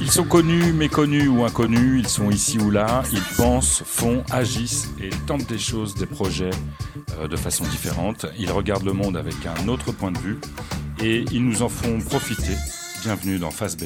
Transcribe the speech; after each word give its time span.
Ils 0.00 0.10
sont 0.10 0.24
connus, 0.24 0.72
méconnus 0.72 1.28
ou 1.28 1.44
inconnus, 1.44 2.00
ils 2.00 2.08
sont 2.08 2.30
ici 2.30 2.58
ou 2.58 2.70
là, 2.70 3.04
ils 3.12 3.22
pensent, 3.36 3.82
font, 3.86 4.24
agissent 4.30 4.88
et 5.00 5.10
tentent 5.26 5.46
des 5.46 5.58
choses, 5.58 5.94
des 5.94 6.06
projets 6.06 6.50
euh, 7.20 7.28
de 7.28 7.36
façon 7.36 7.64
différente. 7.64 8.26
Ils 8.36 8.50
regardent 8.50 8.86
le 8.86 8.92
monde 8.92 9.16
avec 9.16 9.36
un 9.46 9.68
autre 9.68 9.92
point 9.92 10.10
de 10.10 10.18
vue 10.18 10.40
et 11.00 11.24
ils 11.30 11.44
nous 11.44 11.62
en 11.62 11.68
font 11.68 12.00
profiter. 12.00 12.56
Bienvenue 13.04 13.38
dans 13.38 13.52
Face 13.52 13.76
B. 13.76 13.84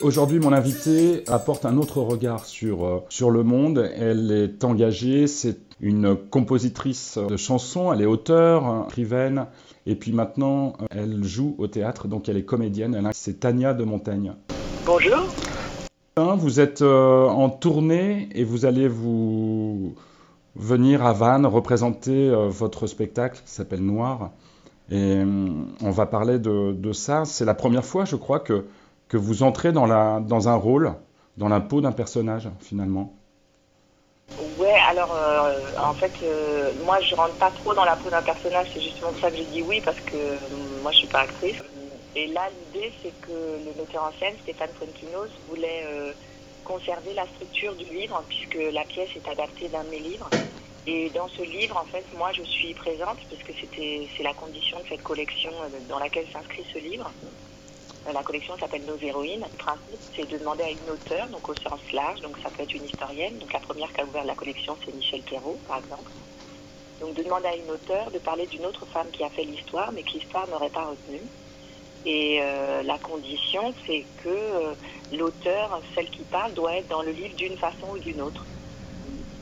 Aujourd'hui, 0.00 0.38
mon 0.38 0.52
invité 0.52 1.24
apporte 1.26 1.64
un 1.64 1.76
autre 1.76 2.00
regard 2.00 2.44
sur, 2.44 2.86
euh, 2.86 3.04
sur 3.08 3.30
le 3.30 3.42
monde. 3.42 3.90
Elle 3.96 4.30
est 4.30 4.64
engagée, 4.64 5.26
c'est 5.26 5.58
une 5.80 6.16
compositrice 6.16 7.18
de 7.18 7.36
chansons, 7.36 7.92
elle 7.92 8.02
est 8.02 8.06
auteure, 8.06 8.86
écrivaine, 8.88 9.46
et 9.86 9.94
puis 9.94 10.12
maintenant, 10.12 10.74
elle 10.90 11.24
joue 11.24 11.56
au 11.58 11.66
théâtre, 11.66 12.06
donc 12.06 12.28
elle 12.28 12.36
est 12.36 12.44
comédienne. 12.44 13.10
C'est 13.12 13.40
Tania 13.40 13.74
de 13.74 13.84
Montaigne. 13.84 14.34
Bonjour. 14.86 15.26
Vous 16.16 16.60
êtes 16.60 16.82
euh, 16.82 17.26
en 17.26 17.48
tournée 17.48 18.28
et 18.34 18.42
vous 18.42 18.66
allez 18.66 18.88
vous 18.88 19.94
venir 20.56 21.04
à 21.04 21.12
Vannes 21.12 21.46
représenter 21.46 22.28
euh, 22.28 22.48
votre 22.48 22.86
spectacle 22.86 23.40
qui 23.44 23.52
s'appelle 23.52 23.84
Noir. 23.84 24.32
Et 24.90 24.96
euh, 24.96 25.48
on 25.80 25.90
va 25.90 26.06
parler 26.06 26.38
de, 26.38 26.92
ça. 26.92 27.24
C'est 27.24 27.44
la 27.44 27.54
première 27.54 27.84
fois, 27.84 28.04
je 28.04 28.16
crois, 28.16 28.40
que, 28.40 28.64
que 29.08 29.16
vous 29.16 29.42
entrez 29.42 29.72
dans, 29.72 29.86
la, 29.86 30.20
dans 30.20 30.48
un 30.48 30.54
rôle, 30.54 30.94
dans 31.36 31.48
la 31.48 31.60
peau 31.60 31.80
d'un 31.80 31.92
personnage, 31.92 32.48
finalement. 32.60 33.12
Ouais, 34.38 34.76
alors 34.88 35.12
euh, 35.12 35.72
en 35.78 35.94
fait, 35.94 36.12
euh, 36.22 36.72
moi 36.84 37.00
je 37.00 37.14
rentre 37.16 37.36
pas 37.38 37.50
trop 37.50 37.74
dans 37.74 37.84
la 37.84 37.96
peau 37.96 38.08
d'un 38.10 38.22
personnage, 38.22 38.68
c'est 38.72 38.80
justement 38.80 39.10
pour 39.10 39.20
ça 39.20 39.30
que 39.30 39.36
j'ai 39.36 39.46
dit 39.46 39.62
oui 39.62 39.80
parce 39.80 40.00
que 40.02 40.16
euh, 40.16 40.38
moi 40.80 40.92
je 40.92 40.98
suis 40.98 41.08
pas 41.08 41.20
actrice. 41.20 41.56
Et 42.14 42.28
là, 42.28 42.48
l'idée 42.50 42.92
c'est 43.02 43.12
que 43.20 43.32
le 43.64 43.74
metteur 43.74 44.04
en 44.04 44.12
scène, 44.18 44.36
Stéphane 44.42 44.72
Fontinos, 44.78 45.30
voulait 45.48 46.14
conserver 46.64 47.14
la 47.14 47.26
structure 47.28 47.74
du 47.76 47.84
livre 47.84 48.24
puisque 48.28 48.72
la 48.72 48.84
pièce 48.84 49.10
est 49.16 49.28
adaptée 49.28 49.68
d'un 49.68 49.84
de 49.84 49.90
mes 49.90 50.00
livres. 50.00 50.30
Et 50.86 51.10
dans 51.10 51.28
ce 51.28 51.42
livre, 51.42 51.76
en 51.76 51.86
fait, 51.86 52.04
moi 52.16 52.30
je 52.32 52.42
suis 52.42 52.74
présente 52.74 53.18
parce 53.28 53.42
que 53.42 53.52
c'est 53.60 54.22
la 54.22 54.34
condition 54.34 54.78
de 54.80 54.84
cette 54.88 55.02
collection 55.02 55.50
dans 55.88 55.98
laquelle 55.98 56.26
s'inscrit 56.32 56.64
ce 56.72 56.78
livre. 56.78 57.12
Euh, 58.08 58.12
la 58.12 58.22
collection 58.22 58.56
s'appelle 58.58 58.84
Nos 58.84 58.96
héroïnes. 58.96 59.44
Le 59.50 59.56
principe, 59.56 60.00
c'est 60.14 60.28
de 60.28 60.38
demander 60.38 60.64
à 60.64 60.70
une 60.70 60.90
auteure, 60.90 61.28
donc 61.28 61.48
au 61.48 61.54
sens 61.54 61.80
large, 61.92 62.20
donc 62.20 62.36
ça 62.42 62.50
peut 62.50 62.62
être 62.62 62.74
une 62.74 62.84
historienne. 62.84 63.38
Donc 63.38 63.52
la 63.52 63.60
première 63.60 63.92
qui 63.92 64.00
a 64.00 64.04
ouvert 64.04 64.24
la 64.24 64.34
collection, 64.34 64.76
c'est 64.84 64.94
Michel 64.94 65.22
Perrault, 65.22 65.58
par 65.66 65.78
exemple. 65.78 66.10
Donc 67.00 67.14
de 67.14 67.22
demander 67.22 67.48
à 67.48 67.56
une 67.56 67.70
auteure 67.70 68.10
de 68.10 68.18
parler 68.18 68.46
d'une 68.46 68.66
autre 68.66 68.86
femme 68.86 69.08
qui 69.12 69.22
a 69.22 69.30
fait 69.30 69.44
l'histoire, 69.44 69.92
mais 69.92 70.02
que 70.02 70.12
l'histoire 70.12 70.48
n'aurait 70.48 70.70
pas 70.70 70.86
retenue. 70.86 71.22
Et 72.06 72.38
euh, 72.40 72.82
la 72.82 72.98
condition, 72.98 73.74
c'est 73.86 74.04
que 74.22 74.28
euh, 74.28 74.74
l'auteur, 75.12 75.80
celle 75.94 76.08
qui 76.10 76.22
parle, 76.22 76.54
doit 76.54 76.74
être 76.76 76.88
dans 76.88 77.02
le 77.02 77.10
livre 77.10 77.34
d'une 77.36 77.56
façon 77.56 77.88
ou 77.92 77.98
d'une 77.98 78.20
autre. 78.20 78.44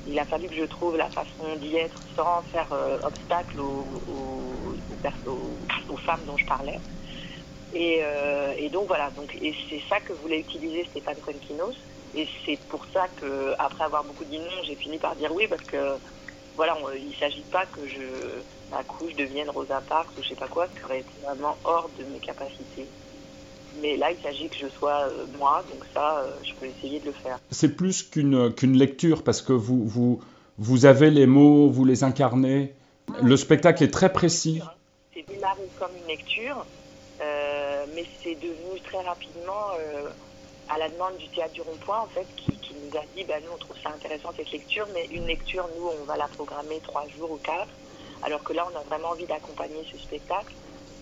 Il 0.09 0.19
a 0.19 0.25
fallu 0.25 0.49
que 0.49 0.55
je 0.55 0.65
trouve 0.65 0.97
la 0.97 1.11
façon 1.11 1.57
d'y 1.61 1.77
être 1.77 2.01
sans 2.15 2.41
faire 2.53 2.69
obstacle 3.03 3.59
aux, 3.59 3.85
aux, 5.89 5.97
femmes 5.97 6.21
dont 6.27 6.37
je 6.37 6.47
parlais. 6.47 6.79
Euh, 7.77 8.55
et, 8.59 8.69
donc 8.71 8.87
voilà, 8.87 9.11
donc, 9.11 9.35
et 9.41 9.55
c'est 9.69 9.83
ça 9.89 10.01
que 10.01 10.13
voulait 10.15 10.41
utiliser 10.41 10.85
Stéphane 10.91 11.17
Conquinos. 11.17 11.77
Et 12.15 12.27
c'est 12.45 12.59
pour 12.69 12.87
ça 12.93 13.09
que 13.21 13.55
après 13.59 13.85
avoir 13.85 14.05
beaucoup 14.05 14.25
dit 14.25 14.39
non, 14.39 14.63
j'ai 14.65 14.77
fini 14.77 14.99
par 14.99 15.15
dire 15.17 15.35
oui 15.35 15.47
parce 15.49 15.63
que 15.63 15.99
voilà, 16.57 16.77
il 16.97 17.09
ne 17.09 17.15
s'agit 17.15 17.45
pas 17.51 17.67
que 17.67 17.87
je 17.87 18.41
m'accouche, 18.71 19.15
devienne 19.15 19.51
Rosa 19.51 19.83
Parks 19.87 20.09
ou 20.17 20.23
je 20.23 20.29
sais 20.29 20.35
pas 20.35 20.49
quoi, 20.49 20.67
ce 20.69 20.95
été 20.95 21.09
vraiment 21.23 21.57
hors 21.65 21.91
de 21.99 22.05
mes 22.05 22.19
capacités. 22.19 22.87
Mais 23.83 23.97
là, 23.99 24.11
il 24.11 24.23
s'agit 24.23 24.49
que 24.49 24.57
je 24.57 24.69
sois 24.69 25.09
euh, 25.11 25.27
moi, 25.39 25.63
donc 25.71 25.85
ça, 25.93 26.21
euh, 26.21 26.31
je 26.43 26.55
peux 26.59 26.67
essayer 26.67 26.99
de 27.01 27.07
le 27.07 27.13
faire. 27.13 27.39
C'est 27.51 27.77
plus 27.77 28.03
qu'une 28.03 28.51
qu'une 28.55 28.79
lecture 28.79 29.23
parce 29.23 29.43
que 29.43 29.53
vous, 29.53 29.85
vous, 29.85 30.21
vous 30.57 30.87
avez 30.87 31.11
les 31.11 31.27
mots, 31.27 31.69
vous 31.69 31.85
les 31.85 32.03
incarnez. 32.03 32.73
Le 33.23 33.37
spectacle 33.37 33.85
est 33.85 33.91
très 33.91 34.11
précis. 34.11 34.63
C'est 35.13 35.27
démarré 35.29 35.69
comme 35.79 35.91
une 36.01 36.09
lecture, 36.09 36.65
mais 37.95 38.05
c'est 38.23 38.35
devenu 38.35 38.81
très 38.85 39.01
rapidement, 39.03 39.71
euh, 39.79 40.11
à 40.69 40.79
la 40.79 40.89
demande 40.89 41.17
du 41.17 41.29
théâtre 41.29 41.55
du 41.55 41.63
Rond-Point, 41.63 42.01
en 42.01 42.07
fait, 42.07 42.27
qui, 42.37 42.53
nous 42.75 42.99
a 42.99 43.03
dit, 43.17 43.25
bah, 43.25 43.35
nous, 43.43 43.53
on 43.55 43.59
trouve 43.59 43.77
ça 43.83 43.89
intéressant 43.89 44.33
cette 44.37 44.51
lecture, 44.51 44.87
mais 44.93 45.07
une 45.07 45.27
lecture, 45.27 45.67
nous, 45.79 45.89
on 45.89 46.05
va 46.05 46.17
la 46.17 46.29
programmer 46.29 46.79
trois 46.81 47.07
jours 47.17 47.31
ou 47.31 47.37
quatre, 47.37 47.71
alors 48.23 48.43
que 48.45 48.53
là, 48.53 48.69
on 48.71 48.77
a 48.77 48.83
vraiment 48.83 49.09
envie 49.11 49.25
d'accompagner 49.25 49.83
ce 49.91 49.99
spectacle. 49.99 50.53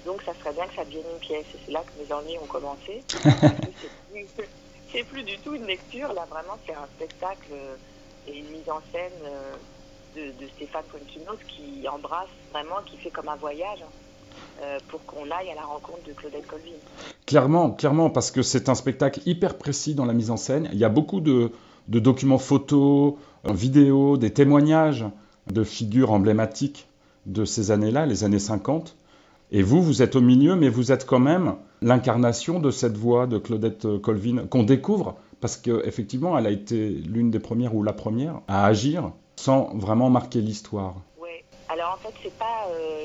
Donc, 0.07 0.23
ça 0.23 0.33
serait 0.35 0.53
bien 0.53 0.67
que 0.67 0.75
ça 0.75 0.85
devienne 0.85 1.07
une 1.13 1.19
pièce. 1.19 1.47
Et 1.55 1.59
c'est 1.65 1.73
là 1.73 1.83
que 1.83 2.03
mes 2.03 2.13
ennuis 2.13 2.39
ont 2.39 2.47
commencé. 2.47 3.03
c'est 4.93 5.03
plus, 5.05 5.23
du 5.25 5.37
tout 5.39 5.55
une 5.55 5.67
lecture. 5.67 6.13
Là, 6.13 6.27
vraiment, 6.31 6.59
c'est 6.67 6.75
un 6.75 6.87
spectacle 6.97 7.49
euh, 7.53 7.77
et 8.29 8.39
une 8.39 8.51
mise 8.51 8.71
en 8.71 8.81
scène 8.93 9.13
de, 10.15 10.31
de 10.33 10.49
Stéphane 10.51 10.85
Pontinos 10.85 11.39
qui 11.49 11.89
embrasse 11.89 12.29
vraiment, 12.53 12.83
qui 12.87 12.97
fait 12.99 13.11
comme 13.11 13.29
un 13.29 13.37
voyage. 13.37 13.81
Euh, 14.63 14.79
pour 14.89 15.05
qu'on 15.05 15.25
aille 15.25 15.51
à 15.51 15.55
la 15.57 15.63
rencontre 15.63 16.05
de 16.07 16.13
Claudette 16.13 16.47
Colvin. 16.47 16.77
Clairement, 17.27 17.71
clairement, 17.71 18.09
parce 18.09 18.31
que 18.31 18.43
c'est 18.43 18.69
un 18.69 18.75
spectacle 18.75 19.21
hyper 19.27 19.59
précis 19.59 19.95
dans 19.95 20.05
la 20.05 20.13
mise 20.13 20.31
en 20.31 20.37
scène. 20.37 20.69
Il 20.73 20.79
y 20.79 20.85
a 20.85 20.89
beaucoup 20.89 21.21
de, 21.21 21.51
documents 21.89 22.39
photos, 22.39 23.15
euh, 23.47 23.53
vidéos, 23.53 24.17
des 24.17 24.31
témoignages 24.31 25.05
de 25.51 25.65
figures 25.65 26.13
emblématiques 26.13 26.89
de 27.27 27.45
ces 27.45 27.73
années-là, 27.73 28.07
les 28.07 28.23
années 28.23 28.39
50. 28.39 28.97
Et 29.51 29.63
vous, 29.63 29.83
vous 29.83 30.03
êtes 30.03 30.15
au 30.15 30.21
milieu, 30.21 30.55
mais 30.55 30.69
vous 30.69 30.93
êtes 30.93 31.05
quand 31.05 31.19
même 31.19 31.57
l'incarnation 31.83 32.61
de 32.61 32.71
cette 32.71 32.97
voix 32.97 33.27
de 33.27 33.39
Claudette 33.39 33.87
Colvin 34.03 34.47
qu'on 34.49 34.63
découvre 34.63 35.17
parce 35.41 35.59
qu'effectivement, 35.59 36.39
elle 36.39 36.47
a 36.47 36.51
été 36.51 36.89
l'une 36.89 37.31
des 37.31 37.39
premières 37.39 37.75
ou 37.75 37.83
la 37.83 37.93
première 37.93 38.41
à 38.49 38.65
agir 38.65 39.13
sans 39.37 39.75
vraiment 39.75 40.09
marquer 40.09 40.41
l'histoire. 40.41 40.95
En 41.85 41.97
fait, 41.99 42.15
c'est 42.23 42.35
pas 42.39 42.67
euh, 42.69 43.05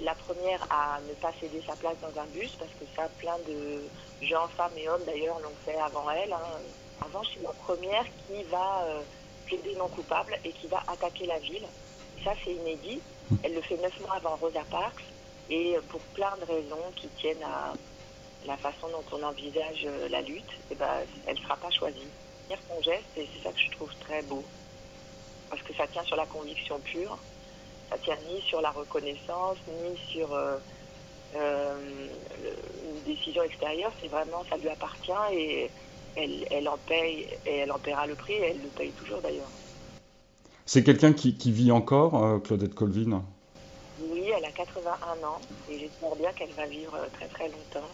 la, 0.00 0.14
première 0.14 0.60
à 0.70 1.00
ne 1.08 1.14
pas 1.14 1.32
céder 1.40 1.62
sa 1.66 1.74
place 1.76 1.96
dans 2.02 2.20
un 2.20 2.26
bus, 2.26 2.50
parce 2.58 2.70
que 2.72 2.84
ça, 2.94 3.08
plein 3.18 3.38
de 3.48 3.80
gens, 4.26 4.46
femmes 4.48 4.76
et 4.76 4.88
hommes 4.88 5.04
d'ailleurs 5.06 5.40
l'ont 5.40 5.56
fait 5.64 5.78
avant 5.78 6.10
elle. 6.10 6.32
Hein. 6.32 6.60
Avant, 7.04 7.22
c'est 7.24 7.42
la 7.42 7.52
première 7.52 8.04
qui 8.26 8.42
va 8.44 8.82
euh, 8.84 9.00
plaider 9.46 9.74
non 9.76 9.88
coupable 9.88 10.38
et 10.44 10.52
qui 10.52 10.66
va 10.66 10.82
attaquer 10.86 11.26
la 11.26 11.38
ville. 11.38 11.66
ça, 12.22 12.32
c'est 12.44 12.52
inédit. 12.52 13.00
Elle 13.42 13.54
le 13.54 13.62
fait 13.62 13.76
neuf 13.78 13.98
mois 14.00 14.16
avant 14.16 14.36
Rosa 14.36 14.62
Parks, 14.70 15.04
et 15.48 15.76
pour 15.88 16.00
plein 16.14 16.36
de 16.40 16.44
raisons 16.44 16.92
qui 16.96 17.08
tiennent 17.08 17.42
à 17.42 17.72
la 18.46 18.56
façon 18.58 18.88
dont 18.88 19.04
on 19.12 19.22
envisage 19.22 19.86
euh, 19.86 20.08
la 20.10 20.20
lutte, 20.20 20.52
eh 20.70 20.74
ben, 20.74 20.86
elle 21.26 21.36
ne 21.36 21.42
sera 21.42 21.56
pas 21.56 21.70
choisie. 21.70 22.08
Son 22.68 22.82
geste, 22.82 23.04
et 23.16 23.26
c'est 23.34 23.42
ça 23.42 23.52
que 23.52 23.60
je 23.60 23.70
trouve 23.70 23.94
très 24.00 24.22
beau, 24.22 24.44
parce 25.48 25.62
que 25.62 25.74
ça 25.74 25.86
tient 25.86 26.04
sur 26.04 26.16
la 26.16 26.26
conviction 26.26 26.78
pure 26.80 27.18
ça 27.90 27.98
tient 27.98 28.16
ni 28.30 28.40
sur 28.42 28.60
la 28.60 28.70
reconnaissance, 28.70 29.56
ni 29.66 29.96
sur 30.10 30.32
euh, 30.32 30.56
euh, 31.36 32.08
une 32.84 33.14
décision 33.14 33.42
extérieure. 33.42 33.92
C'est 34.00 34.08
vraiment, 34.08 34.44
ça 34.48 34.56
lui 34.56 34.68
appartient 34.68 35.12
et 35.32 35.70
elle, 36.16 36.46
elle, 36.50 36.68
en 36.68 36.78
paye 36.78 37.28
et 37.46 37.58
elle 37.58 37.72
en 37.72 37.78
paiera 37.78 38.06
le 38.06 38.14
prix. 38.14 38.34
Et 38.34 38.50
elle 38.50 38.62
le 38.62 38.68
paye 38.68 38.90
toujours 38.92 39.20
d'ailleurs. 39.20 39.50
C'est 40.66 40.84
quelqu'un 40.84 41.12
qui, 41.12 41.34
qui, 41.34 41.50
vit 41.50 41.72
encore, 41.72 42.22
euh, 42.22 42.38
Claudette 42.38 42.74
Colvin? 42.74 43.22
Oui, 44.00 44.30
elle 44.36 44.44
a 44.44 44.52
81 44.52 45.26
ans 45.26 45.40
et 45.70 45.78
j'espère 45.78 46.14
bien 46.16 46.30
qu'elle 46.32 46.52
va 46.52 46.66
vivre 46.66 46.96
très 47.14 47.26
très 47.26 47.48
longtemps 47.48 47.88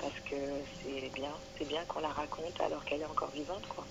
parce 0.00 0.18
que 0.28 0.36
c'est 0.82 1.12
bien, 1.14 1.30
c'est 1.58 1.68
bien 1.68 1.82
qu'on 1.86 2.00
la 2.00 2.08
raconte 2.08 2.60
alors 2.60 2.84
qu'elle 2.84 3.00
est 3.00 3.06
encore 3.06 3.30
vivante, 3.30 3.66
quoi. 3.68 3.84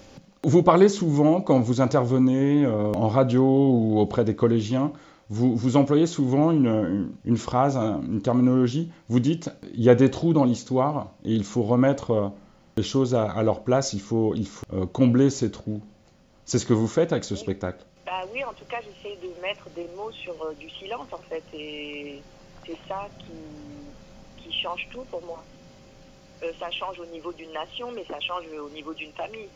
Vous 0.44 0.64
parlez 0.64 0.90
souvent, 0.90 1.40
quand 1.40 1.60
vous 1.60 1.82
intervenez 1.82 2.66
euh, 2.66 2.92
en 2.94 3.08
radio 3.08 3.44
ou 3.44 4.00
auprès 4.00 4.26
des 4.26 4.36
collégiens, 4.36 4.92
vous, 5.30 5.56
vous 5.56 5.78
employez 5.78 6.08
souvent 6.08 6.50
une, 6.50 7.12
une, 7.26 7.38
phrase, 7.38 7.78
une 7.78 8.24
terminologie. 8.24 8.92
Vous 9.08 9.20
dites, 9.20 9.52
il 9.76 9.84
y 9.84 9.90
a 9.90 9.94
des 9.94 10.10
trous 10.10 10.34
dans 10.34 10.44
l'histoire 10.44 11.12
et 11.24 11.32
il 11.32 11.44
faut 11.44 11.62
remettre 11.62 12.12
euh, 12.12 12.30
les 12.76 12.82
choses 12.82 13.14
à, 13.14 13.44
leur 13.44 13.64
place, 13.64 13.94
il 13.94 14.02
faut, 14.02 14.34
il 14.34 14.48
faut 14.48 14.66
euh, 14.74 14.88
combler 14.88 15.30
ces 15.30 15.52
trous. 15.52 15.82
C'est 16.46 16.58
ce 16.58 16.66
que 16.66 16.74
vous 16.74 16.88
faites 16.88 17.12
avec 17.12 17.24
ce 17.24 17.36
spectacle? 17.36 17.86
Bah 18.08 18.24
Oui, 18.34 18.44
en 18.44 18.54
tout 18.54 18.66
cas, 18.66 18.78
j'essaie 18.78 19.18
de 19.18 19.40
mettre 19.44 19.70
des 19.76 19.88
mots 19.96 20.12
sur 20.12 20.34
du 20.60 20.72
silence, 20.72 21.08
en 21.12 21.22
fait. 21.30 21.44
Et 21.54 22.20
c'est 22.66 22.78
ça 22.88 23.08
qui, 23.20 24.44
qui 24.44 24.52
change 24.60 24.88
tout 24.92 25.06
pour 25.12 25.22
moi. 25.22 25.44
ça 26.60 26.72
change 26.72 27.00
au 27.00 27.06
niveau 27.14 27.32
d'une 27.32 27.54
nation, 27.54 27.92
mais 27.94 28.04
ça 28.06 28.20
change 28.20 28.46
au 28.60 28.70
niveau 28.72 28.96
d'une 28.96 29.12
famille. 29.12 29.48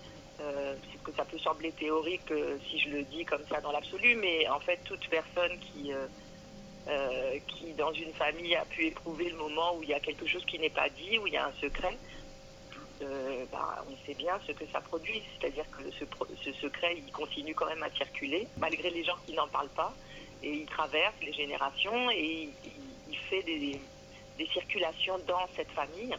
Euh, 0.41 0.75
que 1.03 1.11
ça 1.13 1.23
peut 1.23 1.37
sembler 1.37 1.71
théorique 1.71 2.29
euh, 2.31 2.57
si 2.67 2.79
je 2.79 2.89
le 2.89 3.03
dis 3.03 3.23
comme 3.23 3.43
ça 3.47 3.61
dans 3.61 3.71
l'absolu, 3.71 4.15
mais 4.15 4.49
en 4.49 4.59
fait, 4.59 4.79
toute 4.83 5.07
personne 5.07 5.57
qui, 5.59 5.93
euh, 5.93 7.39
qui, 7.47 7.71
dans 7.73 7.93
une 7.93 8.11
famille, 8.13 8.55
a 8.55 8.65
pu 8.65 8.87
éprouver 8.87 9.29
le 9.29 9.37
moment 9.37 9.75
où 9.77 9.83
il 9.83 9.89
y 9.89 9.93
a 9.93 9.99
quelque 9.99 10.25
chose 10.25 10.43
qui 10.45 10.59
n'est 10.59 10.71
pas 10.71 10.89
dit, 10.89 11.19
où 11.19 11.27
il 11.27 11.33
y 11.33 11.37
a 11.37 11.45
un 11.45 11.53
secret. 11.61 11.97
Bah, 13.51 13.85
on 13.87 14.05
sait 14.05 14.15
bien 14.15 14.39
ce 14.47 14.51
que 14.53 14.65
ça 14.73 14.81
produit, 14.81 15.21
c'est-à-dire 15.37 15.65
que 15.69 15.83
ce, 15.91 16.05
ce, 16.43 16.51
secret, 16.53 16.95
il 16.97 17.11
continue 17.11 17.53
quand 17.53 17.67
même 17.67 17.83
à 17.83 17.91
circuler, 17.91 18.47
malgré 18.57 18.89
les 18.89 19.03
gens 19.03 19.17
qui 19.25 19.33
n'en 19.33 19.47
parlent 19.47 19.69
pas, 19.69 19.93
et 20.41 20.49
il 20.49 20.65
traverse 20.65 21.13
les 21.21 21.33
générations, 21.33 22.09
et 22.11 22.49
il, 22.65 22.71
il 23.09 23.17
fait 23.29 23.43
des, 23.43 23.79
des, 24.37 24.47
circulations 24.47 25.19
dans 25.27 25.45
cette 25.55 25.69
famille. 25.71 26.15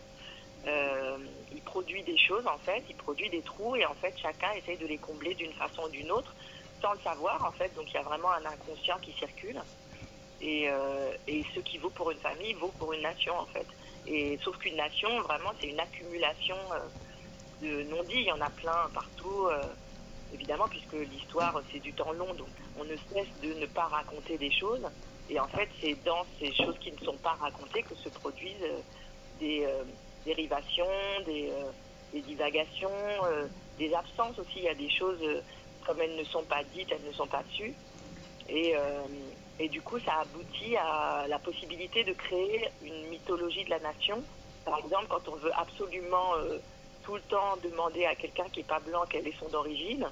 Euh, 0.66 1.18
il 1.52 1.62
produit 1.62 2.02
des 2.02 2.18
choses, 2.18 2.46
en 2.46 2.58
fait, 2.58 2.82
il 2.88 2.96
produit 2.96 3.30
des 3.30 3.42
trous, 3.42 3.76
et 3.76 3.86
en 3.86 3.94
fait, 3.94 4.14
chacun 4.20 4.50
essaye 4.52 4.76
de 4.78 4.86
les 4.86 4.98
combler 4.98 5.34
d'une 5.34 5.52
façon 5.52 5.82
ou 5.82 5.88
d'une 5.88 6.10
autre, 6.10 6.34
sans 6.80 6.92
le 6.92 7.00
savoir, 7.00 7.44
en 7.44 7.52
fait, 7.52 7.74
donc 7.74 7.84
il 7.88 7.94
y 7.94 7.98
a 7.98 8.02
vraiment 8.02 8.30
un 8.32 8.44
inconscient 8.44 8.98
qui 8.98 9.12
circule. 9.12 9.60
Et, 10.40 10.68
euh, 10.68 11.12
ce 11.54 11.60
qui 11.60 11.78
vaut 11.78 11.90
pour 11.90 12.10
une 12.10 12.18
famille 12.18 12.52
vaut 12.54 12.72
pour 12.78 12.92
une 12.92 13.02
nation, 13.02 13.38
en 13.38 13.46
fait. 13.46 13.66
Et 14.06 14.38
sauf 14.42 14.56
qu'une 14.58 14.76
nation, 14.76 15.20
vraiment, 15.22 15.50
c'est 15.60 15.68
une 15.68 15.80
accumulation 15.80 16.56
euh, 16.72 16.78
de 17.62 17.82
non-dits. 17.84 18.20
Il 18.20 18.26
y 18.26 18.32
en 18.32 18.40
a 18.40 18.50
plein 18.50 18.90
partout, 18.92 19.46
euh, 19.46 19.62
évidemment, 20.34 20.68
puisque 20.68 20.92
l'histoire, 20.92 21.60
c'est 21.72 21.78
du 21.80 21.92
temps 21.92 22.12
long. 22.12 22.34
Donc, 22.34 22.48
on 22.78 22.84
ne 22.84 22.96
cesse 22.96 23.28
de 23.42 23.54
ne 23.54 23.66
pas 23.66 23.84
raconter 23.84 24.36
des 24.36 24.50
choses. 24.50 24.86
Et 25.30 25.40
en 25.40 25.48
fait, 25.48 25.68
c'est 25.80 25.94
dans 26.04 26.24
ces 26.38 26.52
choses 26.54 26.78
qui 26.80 26.92
ne 26.92 26.98
sont 26.98 27.16
pas 27.16 27.36
racontées 27.40 27.82
que 27.82 27.94
se 27.96 28.08
produisent 28.10 28.70
des 29.40 29.66
dérivations, 30.26 30.84
des, 31.24 31.50
des 32.12 32.20
divagations, 32.20 32.90
des 33.78 33.94
absences 33.94 34.38
aussi. 34.38 34.58
Il 34.58 34.64
y 34.64 34.68
a 34.68 34.74
des 34.74 34.90
choses, 34.90 35.22
comme 35.86 36.00
elles 36.02 36.16
ne 36.16 36.24
sont 36.24 36.44
pas 36.44 36.62
dites, 36.74 36.88
elles 36.92 37.06
ne 37.06 37.12
sont 37.12 37.26
pas 37.26 37.42
sues. 37.54 37.74
Et, 38.48 38.74
et 39.58 39.68
du 39.68 39.80
coup, 39.80 39.98
ça 40.00 40.20
aboutit 40.20 40.76
à 40.76 41.26
la 41.28 41.38
possibilité 41.38 42.04
de 42.04 42.12
créer 42.12 42.68
une 42.84 43.08
mythologie 43.08 43.64
de 43.64 43.70
la 43.70 43.78
nation. 43.80 44.22
Par 44.64 44.78
exemple, 44.78 45.06
quand 45.08 45.28
on 45.28 45.36
veut 45.36 45.52
absolument 45.56 46.34
euh, 46.34 46.58
tout 47.04 47.14
le 47.14 47.22
temps 47.22 47.56
demander 47.62 48.04
à 48.04 48.14
quelqu'un 48.16 48.48
qui 48.52 48.58
n'est 48.58 48.64
pas 48.66 48.80
blanc 48.80 49.04
quelle 49.08 49.26
est 49.26 49.38
son 49.38 49.54
origine, 49.54 50.06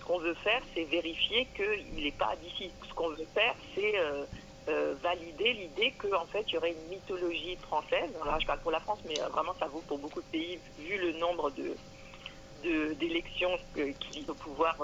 ce 0.00 0.04
qu'on 0.04 0.18
veut 0.18 0.34
faire, 0.34 0.60
c'est 0.74 0.84
vérifier 0.84 1.46
qu'il 1.54 2.04
n'est 2.04 2.10
pas 2.10 2.34
d'ici. 2.42 2.70
Ce 2.88 2.92
qu'on 2.92 3.10
veut 3.10 3.28
faire, 3.32 3.54
c'est 3.74 3.98
euh, 3.98 4.24
euh, 4.70 4.94
valider 5.02 5.52
l'idée 5.52 5.92
qu'en 5.98 6.22
en 6.22 6.26
fait, 6.26 6.44
il 6.48 6.54
y 6.54 6.56
aurait 6.58 6.72
une 6.72 6.88
mythologie 6.88 7.56
française. 7.56 8.10
Alors, 8.22 8.40
je 8.40 8.46
parle 8.46 8.60
pour 8.60 8.70
la 8.70 8.80
France, 8.80 9.00
mais 9.06 9.16
vraiment, 9.30 9.54
ça 9.58 9.66
vaut 9.66 9.82
pour 9.86 9.98
beaucoup 9.98 10.20
de 10.20 10.26
pays, 10.26 10.58
vu 10.78 10.96
le 10.98 11.12
nombre 11.18 11.50
de 11.50 11.76
d'élections 12.62 13.56
qui 13.74 14.22
au 14.28 14.34
pouvoir, 14.34 14.76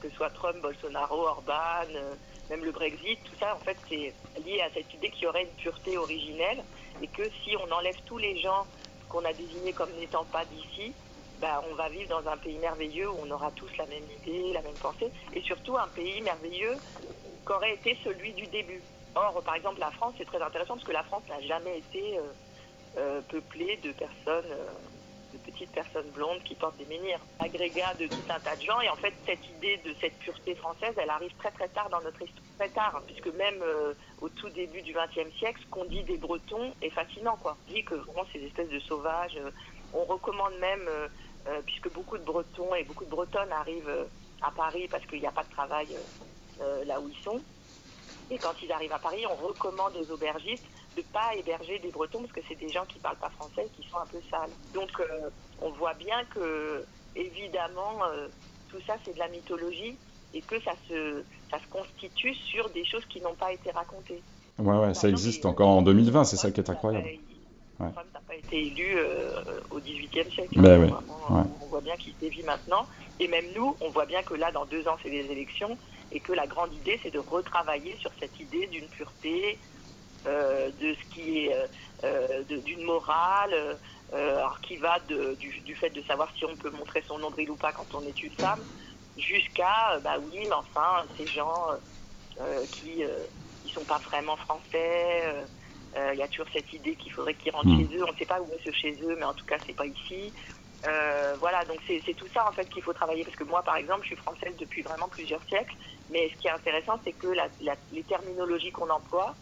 que 0.00 0.08
ce 0.08 0.16
soit 0.16 0.30
Trump, 0.30 0.56
Bolsonaro, 0.62 1.26
Orban 1.26 1.84
même 2.50 2.64
le 2.64 2.72
Brexit, 2.72 3.18
tout 3.24 3.36
ça, 3.38 3.54
en 3.54 3.58
fait, 3.60 3.76
c'est 3.88 4.12
lié 4.44 4.60
à 4.60 4.70
cette 4.72 4.92
idée 4.92 5.08
qu'il 5.10 5.24
y 5.24 5.26
aurait 5.26 5.44
une 5.44 5.62
pureté 5.62 5.96
originelle 5.96 6.62
et 7.02 7.06
que 7.06 7.22
si 7.42 7.56
on 7.56 7.72
enlève 7.72 7.96
tous 8.04 8.18
les 8.18 8.38
gens 8.38 8.66
qu'on 9.08 9.24
a 9.24 9.32
désignés 9.32 9.72
comme 9.72 9.90
n'étant 9.98 10.24
pas 10.24 10.44
d'ici, 10.44 10.92
bah, 11.40 11.62
on 11.70 11.74
va 11.74 11.88
vivre 11.88 12.08
dans 12.08 12.30
un 12.30 12.36
pays 12.36 12.58
merveilleux 12.58 13.10
où 13.10 13.16
on 13.22 13.30
aura 13.30 13.50
tous 13.52 13.70
la 13.78 13.86
même 13.86 14.04
idée, 14.22 14.52
la 14.52 14.62
même 14.62 14.74
pensée, 14.74 15.10
et 15.32 15.40
surtout 15.42 15.76
un 15.76 15.88
pays 15.88 16.20
merveilleux 16.22 16.76
qu'aurait 17.44 17.74
été 17.74 17.96
celui 18.04 18.32
du 18.32 18.46
début. 18.46 18.82
Or, 19.16 19.42
par 19.44 19.54
exemple, 19.54 19.80
la 19.80 19.90
France, 19.92 20.14
c'est 20.18 20.24
très 20.24 20.42
intéressant 20.42 20.74
parce 20.74 20.86
que 20.86 20.92
la 20.92 21.04
France 21.04 21.22
n'a 21.28 21.40
jamais 21.42 21.78
été 21.78 22.18
euh, 22.18 22.22
euh, 22.98 23.20
peuplée 23.28 23.78
de 23.82 23.92
personnes 23.92 24.50
euh, 24.50 24.66
de 25.32 25.38
petites 25.38 25.72
personnes 25.72 26.10
blondes 26.10 26.42
qui 26.44 26.54
portent 26.54 26.76
des 26.76 26.86
menhirs. 26.86 27.20
Agrégat 27.40 27.94
de 27.94 28.06
tout 28.06 28.22
un 28.28 28.38
tas 28.40 28.56
de 28.56 28.62
gens. 28.62 28.80
Et 28.80 28.88
en 28.88 28.96
fait, 28.96 29.14
cette 29.26 29.48
idée 29.48 29.78
de 29.78 29.94
cette 30.00 30.16
pureté 30.18 30.54
française, 30.54 30.94
elle 30.96 31.10
arrive 31.10 31.32
très 31.38 31.50
très 31.50 31.68
tard 31.68 31.88
dans 31.90 32.00
notre 32.00 32.22
histoire. 32.22 32.44
Très 32.56 32.68
tard, 32.68 33.02
puisque 33.06 33.34
même 33.34 33.60
au 34.20 34.28
tout 34.28 34.48
début 34.50 34.80
du 34.82 34.92
XXe 34.92 35.34
siècle, 35.38 35.60
ce 35.60 35.66
qu'on 35.70 35.86
dit 35.86 36.04
des 36.04 36.18
Bretons 36.18 36.72
est 36.80 36.90
fascinant. 36.90 37.36
Quoi. 37.42 37.56
On 37.68 37.72
dit 37.72 37.82
que 37.82 37.96
vraiment, 37.96 38.24
ces 38.32 38.44
espèces 38.44 38.68
de 38.68 38.78
sauvages. 38.78 39.36
On 39.92 40.04
recommande 40.04 40.54
même, 40.60 40.88
puisque 41.66 41.92
beaucoup 41.92 42.16
de 42.16 42.22
Bretons 42.22 42.72
et 42.76 42.84
beaucoup 42.84 43.04
de 43.04 43.10
Bretonnes 43.10 43.50
arrivent 43.50 44.06
à 44.40 44.52
Paris 44.52 44.86
parce 44.88 45.04
qu'il 45.06 45.18
n'y 45.18 45.26
a 45.26 45.32
pas 45.32 45.42
de 45.42 45.50
travail 45.50 45.88
là 46.86 47.00
où 47.00 47.08
ils 47.08 47.24
sont. 47.24 47.42
Quand 48.40 48.54
ils 48.62 48.72
arrivent 48.72 48.92
à 48.92 48.98
Paris, 48.98 49.24
on 49.30 49.46
recommande 49.46 49.92
aux 49.96 50.12
aubergistes 50.12 50.64
de 50.96 51.02
pas 51.12 51.34
héberger 51.36 51.78
des 51.78 51.90
Bretons 51.90 52.20
parce 52.20 52.32
que 52.32 52.40
c'est 52.48 52.58
des 52.58 52.68
gens 52.68 52.84
qui 52.86 52.98
parlent 52.98 53.16
pas 53.16 53.30
français 53.30 53.66
et 53.66 53.82
qui 53.82 53.88
sont 53.88 53.98
un 53.98 54.06
peu 54.06 54.18
sales. 54.30 54.50
Donc 54.72 54.90
euh, 55.00 55.30
on 55.60 55.70
voit 55.70 55.94
bien 55.94 56.24
que 56.34 56.84
évidemment 57.16 58.04
euh, 58.06 58.28
tout 58.70 58.78
ça 58.86 58.94
c'est 59.04 59.14
de 59.14 59.18
la 59.18 59.28
mythologie 59.28 59.96
et 60.32 60.40
que 60.40 60.60
ça 60.62 60.72
se 60.88 61.22
ça 61.50 61.58
se 61.58 61.66
constitue 61.70 62.34
sur 62.34 62.68
des 62.70 62.84
choses 62.84 63.04
qui 63.06 63.20
n'ont 63.20 63.34
pas 63.34 63.52
été 63.52 63.70
racontées. 63.70 64.22
Ouais 64.58 64.76
ouais, 64.76 64.94
ça 64.94 65.08
existe 65.08 65.46
encore 65.46 65.68
en 65.68 65.82
2020, 65.82 66.24
c'est 66.24 66.36
ça 66.36 66.50
qui 66.50 66.60
est 66.60 66.70
incroyable. 66.70 67.08
Ouais. 67.80 67.88
n'a 67.88 68.20
pas 68.26 68.36
été 68.36 68.66
élu 68.66 68.94
euh, 68.96 69.60
au 69.72 69.80
XVIIIe 69.80 70.30
siècle. 70.30 70.60
Ben 70.60 70.80
oui. 70.80 70.92
On 71.28 71.66
voit 71.66 71.80
bien 71.80 71.96
qu'il 71.96 72.14
sévit 72.20 72.44
maintenant. 72.44 72.86
Et 73.18 73.26
même 73.26 73.46
nous, 73.56 73.76
on 73.80 73.90
voit 73.90 74.06
bien 74.06 74.22
que 74.22 74.34
là, 74.34 74.52
dans 74.52 74.64
deux 74.64 74.86
ans, 74.86 74.96
c'est 75.02 75.10
les 75.10 75.26
élections 75.30 75.76
et 76.14 76.20
que 76.20 76.32
la 76.32 76.46
grande 76.46 76.72
idée, 76.72 76.98
c'est 77.02 77.10
de 77.10 77.18
retravailler 77.18 77.96
sur 77.98 78.10
cette 78.20 78.38
idée 78.38 78.66
d'une 78.68 78.86
pureté, 78.86 79.58
euh, 80.26 80.70
de 80.80 80.94
ce 80.94 81.14
qui 81.14 81.46
est 81.46 81.56
euh, 82.04 82.42
d'une 82.44 82.84
morale, 82.84 83.52
euh, 84.14 84.36
alors 84.38 84.60
qui 84.60 84.76
va 84.76 85.00
de, 85.08 85.34
du, 85.34 85.60
du, 85.60 85.74
fait 85.74 85.90
de 85.90 86.00
savoir 86.02 86.30
si 86.36 86.44
on 86.44 86.54
peut 86.56 86.70
montrer 86.70 87.02
son 87.06 87.18
nombril 87.18 87.50
ou 87.50 87.56
pas 87.56 87.72
quand 87.72 87.92
on 87.94 88.02
est 88.02 88.22
une 88.22 88.32
femme, 88.32 88.60
jusqu'à 89.18 89.98
bah 90.02 90.16
oui, 90.18 90.40
mais 90.44 90.52
enfin 90.52 91.04
ces 91.16 91.26
gens 91.26 91.66
qui 92.70 93.02
ne 93.02 93.70
sont 93.70 93.84
pas 93.84 93.98
vraiment 93.98 94.36
français. 94.36 95.22
Il 96.12 96.18
y 96.18 96.22
a 96.22 96.28
toujours 96.28 96.48
cette 96.52 96.72
idée 96.72 96.96
qu'il 96.96 97.12
faudrait 97.12 97.34
qu'ils 97.34 97.52
rentrent 97.52 97.68
hmm. 97.68 97.88
chez 97.88 97.96
eux. 97.96 98.04
On 98.08 98.12
ne 98.12 98.16
sait 98.16 98.24
pas 98.24 98.40
où 98.40 98.48
est-ce 98.52 98.72
chez 98.72 98.98
eux, 99.02 99.14
mais 99.16 99.24
en 99.24 99.34
tout 99.34 99.46
cas, 99.46 99.56
c'est 99.64 99.76
pas 99.76 99.86
ici. 99.86 100.32
Euh, 100.86 101.34
voilà, 101.40 101.64
donc 101.64 101.78
c'est 101.86 102.14
tout 102.14 102.26
ça 102.34 102.46
en 102.46 102.52
fait 102.52 102.68
qu'il 102.68 102.82
faut 102.82 102.92
travailler 102.92 103.24
parce 103.24 103.36
que 103.36 103.44
moi, 103.44 103.62
par 103.62 103.76
exemple, 103.76 104.02
je 104.02 104.08
suis 104.08 104.16
française 104.16 104.54
depuis 104.58 104.82
vraiment 104.82 105.08
plusieurs 105.08 105.42
siècles, 105.44 105.74
mais 106.10 106.30
ce 106.30 106.40
qui 106.40 106.48
est 106.48 106.52
intéressant, 106.52 106.98
c'est 107.04 107.12
que 107.12 107.28
la, 107.28 107.48
la, 107.62 107.74
les 107.92 108.02
terminologies 108.02 108.72
qu'on 108.72 108.90
emploie 108.90 109.34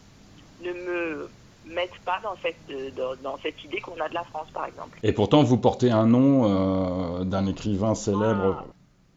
ne 0.63 0.73
me 0.73 1.31
mettent 1.67 1.99
pas 2.05 2.21
dans 2.23 2.37
cette, 2.43 2.95
dans, 2.95 3.15
dans 3.17 3.39
cette 3.39 3.63
idée 3.65 3.81
qu'on 3.81 3.99
a 4.01 4.09
de 4.09 4.15
la 4.15 4.25
France, 4.25 4.51
par 4.53 4.67
exemple. 4.67 4.99
Et 5.03 5.13
pourtant, 5.13 5.43
vous 5.43 5.59
portez 5.59 5.91
un 5.91 6.07
nom 6.07 7.21
euh, 7.21 7.25
d'un 7.25 7.47
écrivain 7.47 7.95
célèbre. 7.95 8.65
Ah, 8.67 8.73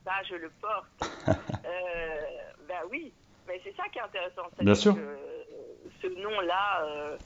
ça, 0.05 0.11
je 0.29 0.35
le 0.35 0.51
porte. 0.61 1.11
euh, 1.27 1.33
ben 2.67 2.81
oui, 2.91 3.11
mais 3.47 3.59
c'est 3.63 3.75
ça 3.75 3.83
qui 3.91 3.99
est 3.99 4.01
intéressant. 4.01 4.43
Bien 4.59 4.75
sûr. 4.75 4.95
Ce 6.01 6.07
nom-là, 6.07 6.85
euh, 6.85 7.17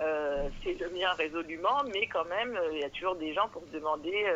euh, 0.00 0.48
c'est 0.62 0.74
le 0.80 0.88
mien 0.90 1.12
résolument, 1.18 1.82
mais 1.92 2.06
quand 2.06 2.24
même, 2.24 2.58
il 2.72 2.78
y 2.78 2.84
a 2.84 2.90
toujours 2.90 3.16
des 3.16 3.34
gens 3.34 3.48
pour 3.48 3.62
se 3.70 3.76
demander. 3.76 4.26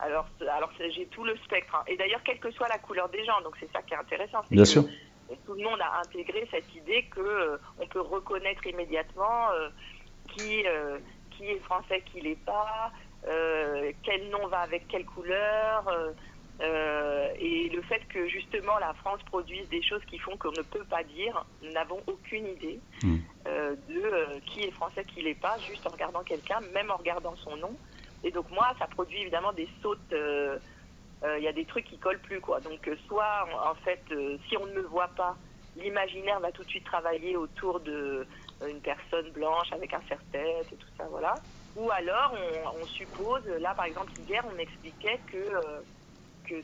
Alors, 0.00 0.26
alors 0.40 0.70
j'ai 0.78 1.06
tout 1.06 1.24
le 1.24 1.36
spectre. 1.38 1.74
Hein. 1.74 1.82
Et 1.88 1.96
d'ailleurs, 1.96 2.22
quelle 2.22 2.38
que 2.38 2.50
soit 2.52 2.68
la 2.68 2.78
couleur 2.78 3.08
des 3.08 3.24
gens, 3.24 3.40
donc 3.42 3.56
c'est 3.58 3.70
ça 3.72 3.82
qui 3.82 3.94
est 3.94 3.96
intéressant. 3.96 4.42
Bien 4.50 4.64
sûr 4.64 4.84
tout 5.46 5.54
le 5.54 5.62
monde 5.62 5.80
a 5.80 6.00
intégré 6.00 6.46
cette 6.50 6.74
idée 6.74 7.04
que 7.10 7.20
euh, 7.20 7.56
on 7.80 7.86
peut 7.86 8.00
reconnaître 8.00 8.66
immédiatement 8.66 9.50
euh, 9.52 9.68
qui 10.28 10.66
euh, 10.66 10.98
qui 11.30 11.44
est 11.44 11.60
français, 11.60 12.02
qui 12.12 12.20
l'est 12.20 12.44
pas, 12.44 12.90
quel 14.02 14.28
nom 14.30 14.48
va 14.48 14.60
avec 14.60 14.88
quelle 14.88 15.04
couleur. 15.04 15.84
et 16.60 17.68
le 17.68 17.82
fait 17.82 18.00
que 18.08 18.26
justement 18.26 18.76
la 18.78 18.92
France 18.94 19.20
produise 19.24 19.68
des 19.68 19.82
choses 19.82 20.04
qui 20.06 20.18
font 20.18 20.36
qu'on 20.36 20.50
ne 20.50 20.62
peut 20.62 20.84
pas 20.90 21.04
dire, 21.04 21.44
nous 21.62 21.70
n'avons 21.70 22.02
aucune 22.08 22.46
idée 22.48 22.80
mm. 23.04 23.18
de 23.46 24.40
qui 24.46 24.62
est 24.64 24.72
français, 24.72 25.04
qui 25.04 25.22
l'est 25.22 25.40
pas, 25.40 25.58
juste 25.58 25.86
en 25.86 25.90
regardant 25.90 26.24
quelqu'un, 26.24 26.58
même 26.74 26.90
en 26.90 26.96
regardant 26.96 27.36
son 27.36 27.56
nom. 27.56 27.76
Et 28.24 28.30
donc 28.30 28.50
moi, 28.50 28.74
ça 28.78 28.86
produit 28.86 29.20
évidemment 29.20 29.52
des 29.52 29.68
sautes 29.82 30.12
il 31.22 31.26
euh, 31.26 31.38
y 31.40 31.48
a 31.48 31.52
des 31.52 31.64
trucs 31.64 31.86
qui 31.86 31.98
collent 31.98 32.20
plus 32.20 32.40
quoi. 32.40 32.60
Donc 32.60 32.86
euh, 32.86 32.96
soit 33.06 33.46
en, 33.64 33.74
fait, 33.74 34.02
euh, 34.12 34.36
si 34.48 34.56
on 34.56 34.66
ne 34.66 34.74
me 34.74 34.82
voit 34.82 35.08
pas, 35.08 35.36
l'imaginaire 35.76 36.40
va 36.40 36.52
tout 36.52 36.62
de 36.62 36.68
suite 36.68 36.84
travailler 36.84 37.36
autour 37.36 37.80
de 37.80 38.26
une 38.68 38.80
personne 38.80 39.30
blanche 39.30 39.72
avec 39.72 39.92
un 39.94 40.00
serre-tête 40.08 40.66
et 40.72 40.76
tout 40.76 40.88
ça, 40.96 41.04
voilà. 41.10 41.34
Ou 41.76 41.90
alors 41.90 42.34
on, 42.80 42.86
suppose, 42.86 43.46
là 43.60 43.72
par 43.74 43.84
exemple 43.84 44.12
hier 44.28 44.44
on 44.50 44.54
m'expliquait 44.56 45.20
que 45.30 45.82
que, 46.44 46.62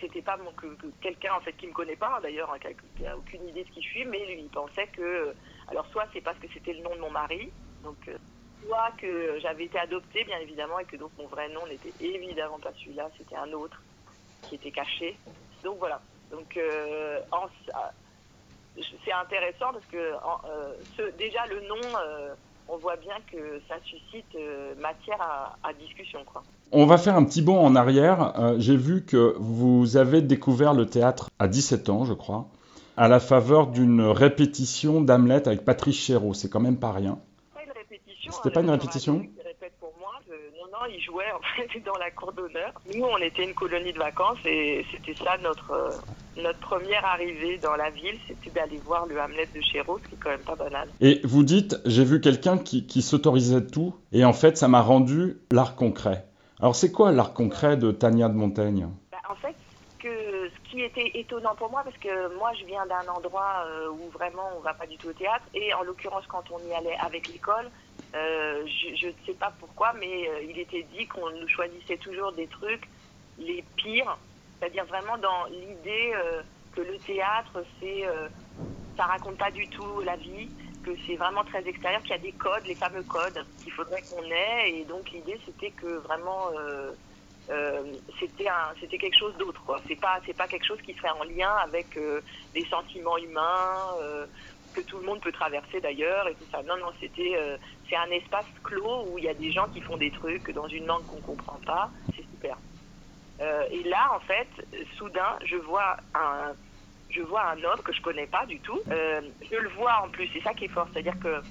c'était 0.00 0.22
pas 0.22 0.38
que, 0.56 0.66
que 0.66 0.86
quelqu'un 1.00 1.34
en 1.34 1.40
fait 1.40 1.52
qui 1.52 1.66
me 1.66 1.72
connaît 1.72 1.96
pas 1.96 2.18
d'ailleurs, 2.22 2.50
hein, 2.52 2.58
qui 2.96 3.06
a 3.06 3.16
aucune 3.16 3.46
idée 3.46 3.62
de 3.62 3.68
qui 3.68 3.82
je 3.82 3.88
suis, 3.88 4.04
mais 4.06 4.24
lui 4.26 4.40
il 4.40 4.48
pensait 4.48 4.86
que 4.88 5.34
alors 5.68 5.86
soit 5.92 6.06
c'est 6.12 6.22
parce 6.22 6.38
que 6.38 6.46
c'était 6.52 6.72
le 6.72 6.82
nom 6.82 6.94
de 6.96 7.00
mon 7.00 7.10
mari, 7.10 7.52
donc 7.84 8.10
que 9.00 9.38
j'avais 9.40 9.64
été 9.64 9.78
adoptée, 9.78 10.24
bien 10.24 10.38
évidemment, 10.38 10.78
et 10.78 10.84
que 10.84 10.96
donc 10.96 11.10
mon 11.18 11.26
vrai 11.26 11.48
nom 11.48 11.66
n'était 11.66 11.92
évidemment 12.00 12.58
pas 12.58 12.72
celui-là, 12.78 13.10
c'était 13.18 13.36
un 13.36 13.52
autre 13.52 13.80
qui 14.42 14.56
était 14.56 14.70
caché. 14.70 15.16
Donc 15.62 15.78
voilà. 15.78 16.00
Donc 16.30 16.56
euh, 16.56 17.18
c'est 19.04 19.12
intéressant 19.12 19.72
parce 19.72 19.84
que 19.90 19.96
euh, 19.96 21.10
déjà 21.18 21.46
le 21.46 21.60
nom, 21.68 21.98
euh, 22.06 22.34
on 22.68 22.76
voit 22.78 22.96
bien 22.96 23.14
que 23.30 23.60
ça 23.68 23.74
suscite 23.84 24.36
matière 24.80 25.20
à, 25.20 25.56
à, 25.62 25.72
discussion, 25.74 26.20
quoi. 26.24 26.42
On 26.74 26.86
va 26.86 26.96
faire 26.96 27.16
un 27.16 27.24
petit 27.24 27.42
bond 27.42 27.58
en 27.58 27.76
arrière. 27.76 28.32
J'ai 28.56 28.76
vu 28.76 29.04
que 29.04 29.34
vous 29.38 29.98
avez 29.98 30.22
découvert 30.22 30.72
le 30.72 30.86
théâtre 30.86 31.28
à 31.38 31.46
17 31.46 31.90
ans, 31.90 32.06
je 32.06 32.14
crois. 32.14 32.46
à 32.96 33.08
la 33.08 33.20
faveur 33.20 33.66
d'une 33.66 34.00
répétition 34.00 35.02
d'Hamlet 35.02 35.46
avec 35.46 35.66
Patrice 35.66 35.96
Chéreau. 35.96 36.32
C'est 36.32 36.48
quand 36.48 36.60
même 36.60 36.78
pas 36.78 36.92
rien. 36.92 37.18
C'était 38.32 38.50
pas 38.50 38.60
une 38.60 38.70
répétition 38.70 39.26
pour 39.78 39.92
moi. 39.98 40.12
non, 40.28 40.66
non, 40.72 40.86
il 40.92 41.00
jouait 41.00 41.30
en 41.32 41.40
fait 41.72 41.80
dans 41.80 41.96
la 41.98 42.10
cour 42.10 42.32
d'honneur. 42.32 42.72
Nous, 42.94 43.04
on 43.04 43.18
était 43.18 43.44
une 43.44 43.54
colonie 43.54 43.92
de 43.92 43.98
vacances 43.98 44.38
et 44.44 44.84
c'était 44.90 45.14
ça 45.14 45.36
notre, 45.38 46.02
notre 46.36 46.58
première 46.60 47.04
arrivée 47.04 47.58
dans 47.58 47.76
la 47.76 47.90
ville, 47.90 48.18
c'était 48.26 48.50
d'aller 48.50 48.78
voir 48.78 49.06
le 49.06 49.20
Hamlet 49.20 49.48
de 49.54 49.60
Chéreau, 49.60 49.98
ce 50.02 50.08
qui 50.08 50.14
est 50.14 50.18
quand 50.18 50.30
même 50.30 50.40
pas 50.40 50.56
banal. 50.56 50.88
Et 51.00 51.20
vous 51.24 51.42
dites, 51.42 51.76
j'ai 51.84 52.04
vu 52.04 52.20
quelqu'un 52.20 52.58
qui, 52.58 52.86
qui 52.86 53.02
s'autorisait 53.02 53.66
tout, 53.66 53.94
et 54.12 54.24
en 54.24 54.32
fait, 54.32 54.56
ça 54.56 54.68
m'a 54.68 54.80
rendu 54.80 55.38
l'art 55.50 55.76
concret. 55.76 56.26
Alors, 56.60 56.76
c'est 56.76 56.92
quoi 56.92 57.12
l'art 57.12 57.34
concret 57.34 57.76
de 57.76 57.90
Tania 57.90 58.28
de 58.28 58.34
Montaigne? 58.34 58.88
Bah, 59.10 59.18
En 59.28 59.34
fait, 59.34 59.56
que, 59.98 60.48
ce 60.48 60.70
qui 60.70 60.82
était 60.82 61.10
étonnant 61.14 61.54
pour 61.54 61.70
moi, 61.70 61.82
parce 61.84 61.96
que 61.98 62.36
moi, 62.38 62.52
je 62.58 62.64
viens 62.66 62.86
d'un 62.86 63.12
endroit 63.12 63.64
euh, 63.66 63.90
où 63.90 64.10
vraiment 64.10 64.50
on 64.56 64.60
va 64.60 64.74
pas 64.74 64.86
du 64.86 64.96
tout 64.96 65.08
au 65.08 65.12
théâtre, 65.12 65.44
et 65.54 65.74
en 65.74 65.82
l'occurrence, 65.82 66.24
quand 66.28 66.44
on 66.50 66.58
y 66.66 66.72
allait 66.72 66.96
avec 67.00 67.28
l'école, 67.28 67.70
euh, 68.14 68.66
je 68.66 69.06
ne 69.06 69.12
sais 69.24 69.32
pas 69.32 69.52
pourquoi, 69.58 69.94
mais 69.94 70.28
euh, 70.28 70.42
il 70.42 70.58
était 70.58 70.86
dit 70.94 71.06
qu'on 71.06 71.30
nous 71.30 71.48
choisissait 71.48 71.96
toujours 71.96 72.32
des 72.32 72.46
trucs 72.46 72.84
les 73.38 73.64
pires 73.76 74.18
c'est-à-dire 74.58 74.84
vraiment 74.84 75.16
dans 75.18 75.46
l'idée 75.46 76.12
euh, 76.14 76.42
que 76.76 76.82
le 76.82 76.96
théâtre, 76.98 77.64
c'est, 77.80 78.04
ça 78.96 79.04
raconte 79.04 79.36
pas 79.36 79.50
du 79.50 79.66
tout 79.68 80.00
la 80.02 80.14
vie, 80.14 80.48
que 80.84 80.90
c'est 81.04 81.16
vraiment 81.16 81.42
très 81.44 81.66
extérieur, 81.66 82.00
qu'il 82.02 82.12
y 82.12 82.14
a 82.14 82.18
des 82.18 82.32
codes, 82.32 82.64
les 82.66 82.76
fameux 82.76 83.02
codes 83.02 83.44
qu'il 83.62 83.72
faudrait 83.72 84.02
qu'on 84.02 84.22
ait. 84.22 84.70
Et 84.70 84.84
donc 84.84 85.10
l'idée, 85.10 85.38
c'était 85.44 85.72
que 85.72 85.98
vraiment, 85.98 86.50
c'était 88.20 88.48
un, 88.48 88.72
c'était 88.80 88.98
quelque 88.98 89.18
chose 89.18 89.36
d'autre. 89.36 89.60
Quoi. 89.66 89.80
C'est 89.88 90.00
pas, 90.00 90.20
c'est 90.24 90.36
pas 90.36 90.46
quelque 90.46 90.64
chose 90.64 90.80
qui 90.82 90.94
serait 90.94 91.10
en 91.10 91.24
lien 91.24 91.54
avec 91.56 91.98
des 92.54 92.64
sentiments 92.66 93.18
humains 93.18 93.96
que 94.72 94.80
tout 94.80 94.98
le 94.98 95.06
monde 95.06 95.20
peut 95.20 95.32
traverser 95.32 95.80
d'ailleurs 95.80 96.28
et 96.28 96.34
tout 96.34 96.46
ça. 96.50 96.62
Non, 96.62 96.76
non, 96.78 96.92
c'était, 97.00 97.36
c'est 97.88 97.96
un 97.96 98.10
espace 98.10 98.46
clos 98.62 99.06
où 99.08 99.18
il 99.18 99.24
y 99.24 99.28
a 99.28 99.34
des 99.34 99.52
gens 99.52 99.68
qui 99.68 99.80
font 99.80 99.96
des 99.96 100.10
trucs 100.10 100.50
dans 100.50 100.68
une 100.68 100.86
langue 100.86 101.06
qu'on 101.06 101.20
comprend 101.20 101.60
pas. 101.64 101.90
C'est 102.16 102.26
super. 102.30 102.56
Euh, 103.40 103.64
et 103.70 103.82
là, 103.84 104.12
en 104.14 104.20
fait, 104.20 104.48
soudain, 104.96 105.38
je 105.44 105.56
vois 105.56 105.96
un, 106.14 106.54
je 107.10 107.22
vois 107.22 107.42
un 107.44 107.62
homme 107.64 107.82
que 107.84 107.92
je 107.92 108.00
connais 108.02 108.26
pas 108.26 108.46
du 108.46 108.60
tout. 108.60 108.80
Euh, 108.90 109.20
je 109.50 109.56
le 109.56 109.68
vois 109.70 110.02
en 110.04 110.08
plus, 110.10 110.28
c'est 110.32 110.42
ça 110.42 110.54
qui 110.54 110.66
est 110.66 110.68
fort, 110.68 110.88
c'est-à-dire 110.92 111.18
que 111.18 111.42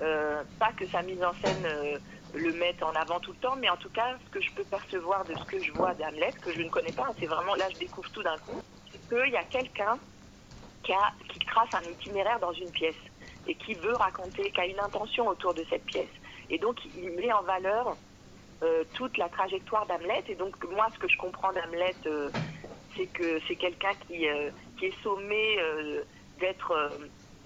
euh, 0.00 0.44
pas 0.58 0.72
que 0.72 0.86
sa 0.88 1.02
mise 1.02 1.22
en 1.22 1.34
scène 1.40 1.66
le 2.34 2.52
mette 2.52 2.82
en 2.82 2.92
avant 2.92 3.18
tout 3.20 3.32
le 3.32 3.38
temps, 3.38 3.56
mais 3.56 3.70
en 3.70 3.76
tout 3.76 3.90
cas, 3.90 4.16
ce 4.24 4.30
que 4.30 4.40
je 4.40 4.52
peux 4.54 4.64
percevoir 4.64 5.24
de 5.24 5.34
ce 5.34 5.44
que 5.44 5.62
je 5.62 5.72
vois 5.72 5.94
d'Hamlet, 5.94 6.34
que 6.42 6.52
je 6.52 6.60
ne 6.60 6.68
connais 6.68 6.92
pas, 6.92 7.08
c'est 7.18 7.26
vraiment 7.26 7.54
là, 7.54 7.68
je 7.70 7.78
découvre 7.78 8.10
tout 8.10 8.22
d'un 8.22 8.38
coup, 8.38 8.60
c'est 8.92 9.00
qu'il 9.08 9.32
y 9.32 9.36
a 9.36 9.44
quelqu'un 9.44 9.98
qui, 10.82 11.38
trace 11.46 11.68
un 11.74 11.90
itinéraire 11.90 12.38
dans 12.40 12.52
une 12.52 12.70
pièce 12.70 12.94
et 13.46 13.54
qui 13.54 13.74
veut 13.74 13.94
raconter, 13.94 14.50
qui 14.50 14.60
a 14.60 14.66
une 14.66 14.80
intention 14.80 15.28
autour 15.28 15.54
de 15.54 15.64
cette 15.70 15.84
pièce. 15.84 16.08
Et 16.50 16.58
donc, 16.58 16.78
il 16.96 17.10
met 17.12 17.32
en 17.32 17.42
valeur 17.42 17.96
euh, 18.62 18.84
toute 18.94 19.16
la 19.16 19.28
trajectoire 19.28 19.86
d'Hamlet. 19.86 20.24
Et 20.28 20.34
donc, 20.34 20.54
moi, 20.70 20.88
ce 20.92 20.98
que 20.98 21.08
je 21.08 21.16
comprends 21.16 21.52
d'Hamlet, 21.52 21.94
euh, 22.06 22.30
c'est 22.96 23.06
que 23.06 23.40
c'est 23.46 23.56
quelqu'un 23.56 23.92
qui, 24.06 24.28
euh, 24.28 24.50
qui 24.78 24.86
est 24.86 25.02
sommé 25.02 25.58
d'être, 26.40 26.90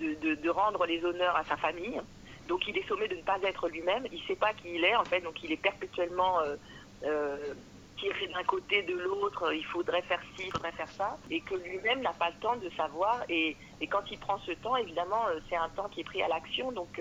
de, 0.01 0.51
rendre 0.51 0.87
les 0.87 1.05
honneurs 1.05 1.37
à 1.37 1.45
sa 1.45 1.57
famille. 1.57 2.01
Donc, 2.49 2.67
il 2.67 2.77
est 2.77 2.87
sommé 2.89 3.09
de 3.09 3.17
ne 3.17 3.23
pas 3.23 3.39
être 3.43 3.69
lui-même. 3.69 4.07
Il 4.13 4.21
ne 4.21 4.27
sait 4.27 4.37
pas 4.37 4.53
qui 4.55 4.75
il 4.75 4.85
est, 4.85 4.97
en 4.97 5.05
fait. 5.05 5.21
Donc, 5.21 5.43
il 5.43 5.53
est 5.53 5.57
perpétuellement 5.57 6.39
d'un 8.33 8.45
côté, 8.45 8.83
de 8.83 8.95
l'autre. 8.95 9.53
Il 9.53 9.65
faudrait 9.65 10.03
faire 10.03 10.21
ci, 10.37 10.45
il 10.47 10.53
faudrait 10.53 10.73
faire 10.73 10.91
ça. 10.91 11.19
Et 11.31 11.41
que 11.41 11.55
lui-même 11.55 12.01
n'a 12.01 12.13
pas 12.13 12.31
le 12.31 12.37
temps 12.37 12.57
de 12.57 12.71
savoir. 12.71 13.23
Et, 13.29 13.57
et, 13.81 13.87
quand 13.87 14.03
il 14.11 14.19
prend 14.19 14.39
ce 14.39 14.53
temps, 14.53 14.77
évidemment, 14.77 15.25
c'est 15.49 15.57
un 15.57 15.69
temps 15.71 15.89
qui 15.89 16.01
est 16.01 16.05
pris 16.05 16.23
à 16.23 16.29
l'action. 16.29 16.73
Donc, 16.73 17.01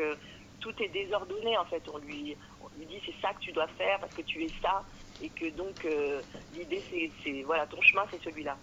tout 0.60 0.74
est 0.82 0.90
désordonné, 0.90 1.58
en 1.58 1.66
fait. 1.66 1.84
On 1.94 1.98
lui, 1.98 2.36
lui 2.78 2.86
dit 2.86 3.02
c'est 3.06 3.16
ça 3.22 3.34
que 3.34 3.40
tu 3.40 3.52
dois 3.52 3.68
faire 3.68 4.00
parce 4.00 4.14
que 4.14 4.22
tu 4.22 4.44
es 4.44 4.50
ça 4.62 4.84
et 5.22 5.30
que 5.30 5.50
donc 5.56 5.86
euh, 5.86 6.22
l'idée 6.54 6.82
c'est 7.24 7.44
voilà 7.44 7.66
ton 7.68 7.82
chemin 7.82 8.04
c'est 8.12 8.22
celui-là. 8.24 8.58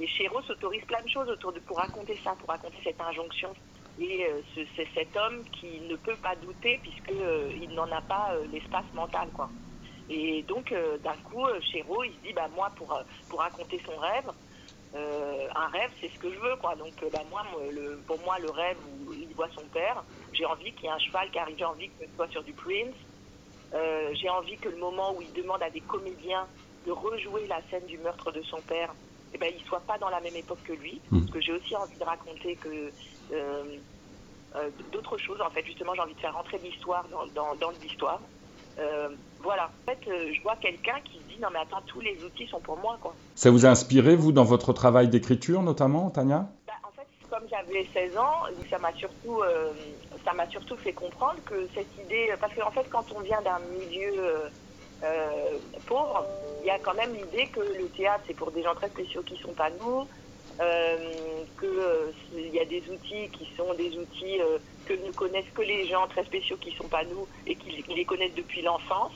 Et 0.00 0.06
Chéreau 0.06 0.40
s'autorise 0.42 0.84
plein 0.84 1.02
de 1.02 1.08
choses 1.08 1.28
autour 1.28 1.52
de 1.52 1.60
pour 1.60 1.76
raconter 1.76 2.18
ça, 2.24 2.34
pour 2.38 2.48
raconter 2.48 2.78
cette 2.82 3.00
injonction. 3.00 3.54
Et 4.00 4.24
euh, 4.24 4.40
c'est 4.74 4.88
cet 4.94 5.14
homme 5.16 5.44
qui 5.52 5.80
ne 5.80 5.96
peut 5.96 6.16
pas 6.16 6.34
douter 6.36 6.80
puisque 6.82 7.12
euh, 7.12 7.52
il 7.60 7.70
n'en 7.74 7.90
a 7.92 8.00
pas 8.00 8.34
l'espace 8.50 8.86
mental 8.94 9.28
quoi. 9.34 9.50
Et 10.14 10.42
donc 10.42 10.74
d'un 11.02 11.16
coup 11.24 11.46
Chéreau 11.72 12.04
il 12.04 12.12
se 12.12 12.20
dit 12.26 12.32
bah 12.34 12.48
moi 12.54 12.70
pour 12.76 13.02
pour 13.28 13.38
raconter 13.40 13.80
son 13.84 13.96
rêve 13.96 14.30
un 14.94 15.68
rêve, 15.68 15.90
c'est 16.00 16.10
ce 16.12 16.18
que 16.18 16.30
je 16.30 16.38
veux, 16.38 16.54
quoi. 16.56 16.74
Donc, 16.74 16.92
bah, 17.10 17.22
moi, 17.30 17.42
le, 17.70 17.96
pour 18.06 18.18
moi, 18.26 18.38
le 18.38 18.50
rêve 18.50 18.76
où 19.06 19.12
il 19.14 19.34
voit 19.34 19.48
son 19.54 19.64
père, 19.72 20.04
j'ai 20.34 20.44
envie 20.44 20.72
qu'il 20.72 20.84
y 20.84 20.86
ait 20.88 20.90
un 20.90 20.98
cheval 20.98 21.30
qui 21.30 21.38
arrive, 21.38 21.56
j'ai 21.58 21.64
envie 21.64 21.88
que 21.88 22.04
ce 22.04 22.14
soit 22.14 22.28
sur 22.28 22.42
du 22.42 22.52
Prince, 22.52 22.94
euh, 23.74 24.10
j'ai 24.14 24.28
envie 24.28 24.56
que 24.56 24.68
le 24.68 24.76
moment 24.76 25.14
où 25.14 25.22
il 25.22 25.32
demande 25.32 25.62
à 25.62 25.70
des 25.70 25.80
comédiens 25.80 26.46
de 26.86 26.92
rejouer 26.92 27.46
la 27.46 27.60
scène 27.70 27.86
du 27.86 27.96
meurtre 27.98 28.32
de 28.32 28.42
son 28.42 28.60
père, 28.62 28.94
eh 29.34 29.38
ben, 29.38 29.50
il 29.56 29.64
soit 29.64 29.80
pas 29.80 29.96
dans 29.98 30.10
la 30.10 30.20
même 30.20 30.36
époque 30.36 30.62
que 30.64 30.72
lui. 30.72 31.00
Hmm. 31.10 31.20
Parce 31.20 31.30
que 31.32 31.40
j'ai 31.40 31.52
aussi 31.52 31.74
envie 31.74 31.96
de 31.96 32.04
raconter 32.04 32.56
que 32.56 32.90
euh, 33.32 33.76
euh, 34.56 34.70
d'autres 34.92 35.16
choses. 35.16 35.40
En 35.40 35.50
fait, 35.50 35.64
justement, 35.64 35.94
j'ai 35.94 36.02
envie 36.02 36.14
de 36.14 36.20
faire 36.20 36.34
rentrer 36.34 36.58
l'histoire 36.58 37.06
dans, 37.08 37.26
dans, 37.28 37.54
dans 37.54 37.70
l'histoire. 37.82 38.20
Voilà. 39.42 39.70
En 39.86 39.90
fait, 39.90 39.98
je 40.06 40.42
vois 40.42 40.56
quelqu'un 40.56 41.00
qui 41.04 41.18
se 41.18 41.34
dit 41.34 41.40
non 41.40 41.48
mais 41.52 41.60
attends, 41.60 41.82
tous 41.86 42.00
les 42.00 42.22
outils 42.24 42.46
sont 42.46 42.60
pour 42.60 42.78
moi, 42.78 42.98
quoi. 43.00 43.14
Ça 43.34 43.50
vous 43.50 43.66
a 43.66 43.70
inspiré 43.70 44.14
vous 44.14 44.32
dans 44.32 44.44
votre 44.44 44.72
travail 44.72 45.08
d'écriture, 45.08 45.62
notamment, 45.62 46.10
Tania? 46.10 46.46
Comme 47.30 47.48
j'avais 47.48 47.88
16 47.94 48.18
ans, 48.18 48.42
ça 48.68 48.78
m'a 48.78 48.92
surtout, 48.92 49.40
euh, 49.40 49.72
ça 50.22 50.34
m'a 50.34 50.46
surtout 50.50 50.76
fait 50.76 50.92
comprendre 50.92 51.38
que 51.46 51.66
cette 51.74 51.88
idée, 52.04 52.28
parce 52.38 52.54
qu'en 52.54 52.70
fait, 52.70 52.86
quand 52.90 53.10
on 53.16 53.20
vient 53.20 53.40
d'un 53.40 53.58
milieu 53.60 54.12
euh, 54.18 54.48
euh, 55.02 55.58
pauvre, 55.86 56.26
il 56.60 56.66
y 56.66 56.70
a 56.70 56.78
quand 56.78 56.92
même 56.92 57.14
l'idée 57.14 57.46
que 57.46 57.60
le 57.60 57.88
théâtre, 57.88 58.24
c'est 58.26 58.34
pour 58.34 58.50
des 58.50 58.62
gens 58.62 58.74
très 58.74 58.90
spéciaux 58.90 59.22
qui 59.22 59.38
sont 59.38 59.54
pas 59.54 59.70
nous, 59.70 60.06
qu'il 61.58 62.54
y 62.54 62.60
a 62.60 62.64
des 62.64 62.82
outils 62.90 63.28
qui 63.32 63.48
sont 63.56 63.72
des 63.74 63.96
outils 63.96 64.38
que 64.86 64.94
ne 64.94 65.10
connaissent 65.12 65.50
que 65.54 65.62
les 65.62 65.86
gens 65.86 66.06
très 66.08 66.24
spéciaux 66.24 66.56
qui 66.56 66.72
sont 66.72 66.88
pas 66.88 67.04
nous 67.04 67.26
et 67.46 67.54
qui, 67.54 67.84
les 67.88 68.04
connaissent 68.04 68.34
depuis 68.34 68.62
l'enfance. 68.62 69.12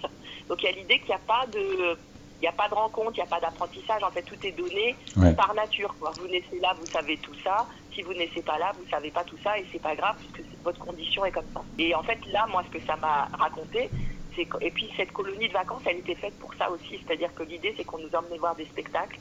Donc 0.48 0.62
il 0.62 0.66
y 0.66 0.68
a 0.68 0.72
l'idée 0.72 0.98
qu'il 0.98 1.08
n'y 1.08 1.14
a 1.14 1.20
pas 1.26 1.46
de 1.46 1.96
il 2.38 2.42
n'y 2.42 2.48
a 2.48 2.52
pas 2.52 2.68
de 2.68 2.74
rencontre, 2.74 3.12
il 3.14 3.20
n'y 3.20 3.22
a 3.22 3.26
pas 3.26 3.40
d'apprentissage. 3.40 4.02
En 4.02 4.10
fait, 4.10 4.22
tout 4.22 4.36
est 4.44 4.52
donné 4.52 4.94
par 5.36 5.54
nature. 5.54 5.94
Vous 6.18 6.28
naissez 6.28 6.60
là, 6.60 6.74
vous 6.78 6.86
savez 6.86 7.16
tout 7.16 7.34
ça 7.42 7.66
si 7.96 8.02
vous 8.02 8.12
naissez 8.12 8.42
pas 8.42 8.58
là, 8.58 8.72
vous 8.78 8.88
savez 8.90 9.10
pas 9.10 9.24
tout 9.24 9.38
ça 9.42 9.58
et 9.58 9.64
c'est 9.72 9.80
pas 9.80 9.96
grave 9.96 10.16
puisque 10.18 10.46
votre 10.62 10.78
condition 10.78 11.24
est 11.24 11.32
comme 11.32 11.46
ça. 11.54 11.62
Et 11.78 11.94
en 11.94 12.02
fait, 12.02 12.18
là, 12.30 12.46
moi, 12.46 12.62
ce 12.66 12.78
que 12.78 12.84
ça 12.86 12.94
m'a 12.96 13.26
raconté, 13.38 13.88
c'est 14.36 14.46
et 14.60 14.70
puis 14.70 14.90
cette 14.96 15.12
colonie 15.12 15.48
de 15.48 15.52
vacances, 15.54 15.82
elle 15.86 15.98
était 15.98 16.14
faite 16.14 16.38
pour 16.38 16.52
ça 16.54 16.70
aussi, 16.70 17.00
c'est-à-dire 17.02 17.34
que 17.34 17.42
l'idée, 17.42 17.74
c'est 17.76 17.84
qu'on 17.84 17.98
nous 17.98 18.14
emmenait 18.14 18.36
voir 18.36 18.54
des 18.54 18.66
spectacles 18.66 19.18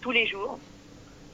tous 0.00 0.10
les 0.10 0.26
jours, 0.26 0.58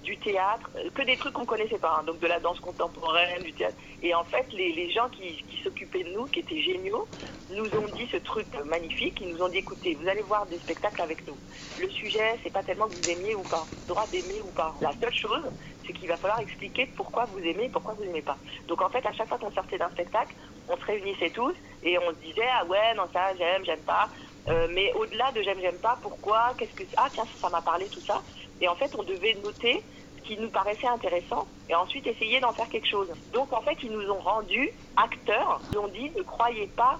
du 0.04 0.16
théâtre, 0.18 0.70
euh, 0.76 0.90
que 0.94 1.02
des 1.02 1.16
trucs 1.16 1.32
qu'on 1.32 1.46
connaissait 1.46 1.78
pas, 1.78 1.96
hein, 1.99 2.04
donc 2.04 2.20
de 2.20 2.26
la 2.26 2.38
danse 2.38 2.61
contemporaine, 2.61 3.42
du 3.42 3.52
théâtre. 3.52 3.76
Et 4.02 4.14
en 4.14 4.25
fait, 4.25 4.46
les, 4.52 4.90
gens 4.92 5.08
qui, 5.08 5.42
qui 5.49 5.58
s'occupaient 5.62 6.04
de 6.04 6.11
nous, 6.11 6.26
qui 6.26 6.40
étaient 6.40 6.61
géniaux, 6.61 7.08
nous 7.50 7.66
ont 7.76 7.88
dit 7.88 8.08
ce 8.11 8.16
truc 8.18 8.46
magnifique. 8.64 9.20
Ils 9.20 9.34
nous 9.34 9.42
ont 9.42 9.49
dit 9.49 9.58
écoutez, 9.58 9.94
vous 9.94 10.08
allez 10.08 10.23
voir 10.23 10.46
des 10.46 10.58
spectacles 10.61 11.02
avec 11.02 11.26
nous. 11.26 11.37
Le 11.76 11.88
sujet, 11.90 12.38
c'est 12.42 12.50
pas 12.52 12.62
tellement 12.62 12.88
que 12.88 12.94
vous 12.94 13.08
aimiez 13.08 13.34
ou 13.34 13.42
pas, 13.42 13.66
droit 13.87 14.06
d'aimer 14.06 14.40
ou 14.42 14.50
pas. 14.52 14.75
La 14.80 14.94
seule 15.00 15.12
chose, 15.12 15.44
c'est 15.87 15.92
qu'il 15.92 16.08
va 16.08 16.16
falloir 16.16 16.40
expliquer 16.40 16.87
pourquoi 16.96 17.26
vous 17.26 17.38
aimez 17.38 17.64
et 17.64 17.68
pourquoi 17.68 17.94
vous 17.94 18.04
n'aimez 18.04 18.23
pas. 18.23 18.38
Donc 18.68 18.80
en 18.80 18.88
fait, 18.88 19.04
à 19.04 19.12
chaque 19.12 19.28
fois 19.28 19.38
qu'on 19.38 19.52
sortait 19.52 19.78
d'un 19.78 19.90
spectacle, 19.90 20.34
on 20.68 20.76
se 20.76 20.84
réunissait 20.84 21.30
tous 21.30 21.54
et 21.82 21.99
on 21.99 22.11
se 22.11 22.20
disait 22.20 22.49
ah 22.58 22.64
ouais 22.64 22.94
non 22.94 23.04
ça 23.12 23.34
j'aime 23.37 23.64
j'aime 23.64 23.82
pas. 23.82 24.08
Euh, 24.48 24.68
mais 24.72 24.92
au-delà 24.92 25.32
de 25.32 25.42
j'aime 25.42 25.58
j'aime 25.60 25.78
pas, 25.78 25.98
pourquoi, 26.02 26.54
qu'est-ce 26.58 26.74
que 26.74 26.82
ah 26.96 27.08
tiens 27.12 27.24
ça 27.40 27.48
m'a 27.48 27.62
parlé 27.62 27.86
tout 27.86 28.00
ça. 28.00 28.22
Et 28.60 28.68
en 28.68 28.74
fait, 28.74 28.94
on 28.98 29.02
devait 29.02 29.36
noter 29.42 29.82
ce 30.18 30.22
qui 30.22 30.36
nous 30.36 30.50
paraissait 30.50 30.86
intéressant 30.86 31.46
et 31.68 31.74
ensuite 31.74 32.06
essayer 32.06 32.40
d'en 32.40 32.52
faire 32.52 32.68
quelque 32.68 32.88
chose. 32.88 33.08
Donc 33.32 33.52
en 33.52 33.62
fait, 33.62 33.76
ils 33.82 33.90
nous 33.90 34.10
ont 34.10 34.20
rendus 34.20 34.70
acteurs. 34.96 35.60
Ils 35.72 35.78
ont 35.78 35.88
dit 35.88 36.10
ne 36.16 36.22
croyez 36.22 36.66
pas 36.66 36.98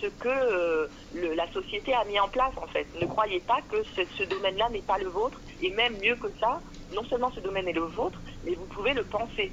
ce 0.00 0.06
que 0.06 0.28
euh, 0.28 0.86
la 1.14 1.50
société 1.52 1.94
a 1.94 2.04
mis 2.04 2.18
en 2.20 2.28
place 2.28 2.52
en 2.56 2.66
fait. 2.68 2.86
Ne 3.00 3.06
croyez 3.06 3.40
pas 3.40 3.58
que 3.70 3.82
ce, 3.96 4.02
ce 4.16 4.22
domaine-là 4.24 4.68
n'est 4.68 4.82
pas 4.82 4.98
le 4.98 5.08
vôtre 5.08 5.40
et 5.62 5.70
même 5.70 5.96
mieux 5.98 6.16
que 6.16 6.28
ça, 6.38 6.60
non 6.94 7.04
seulement 7.04 7.32
ce 7.32 7.40
domaine 7.40 7.66
est 7.68 7.72
le 7.72 7.82
vôtre, 7.82 8.20
mais 8.44 8.54
vous 8.54 8.66
pouvez 8.66 8.94
le 8.94 9.02
penser. 9.02 9.50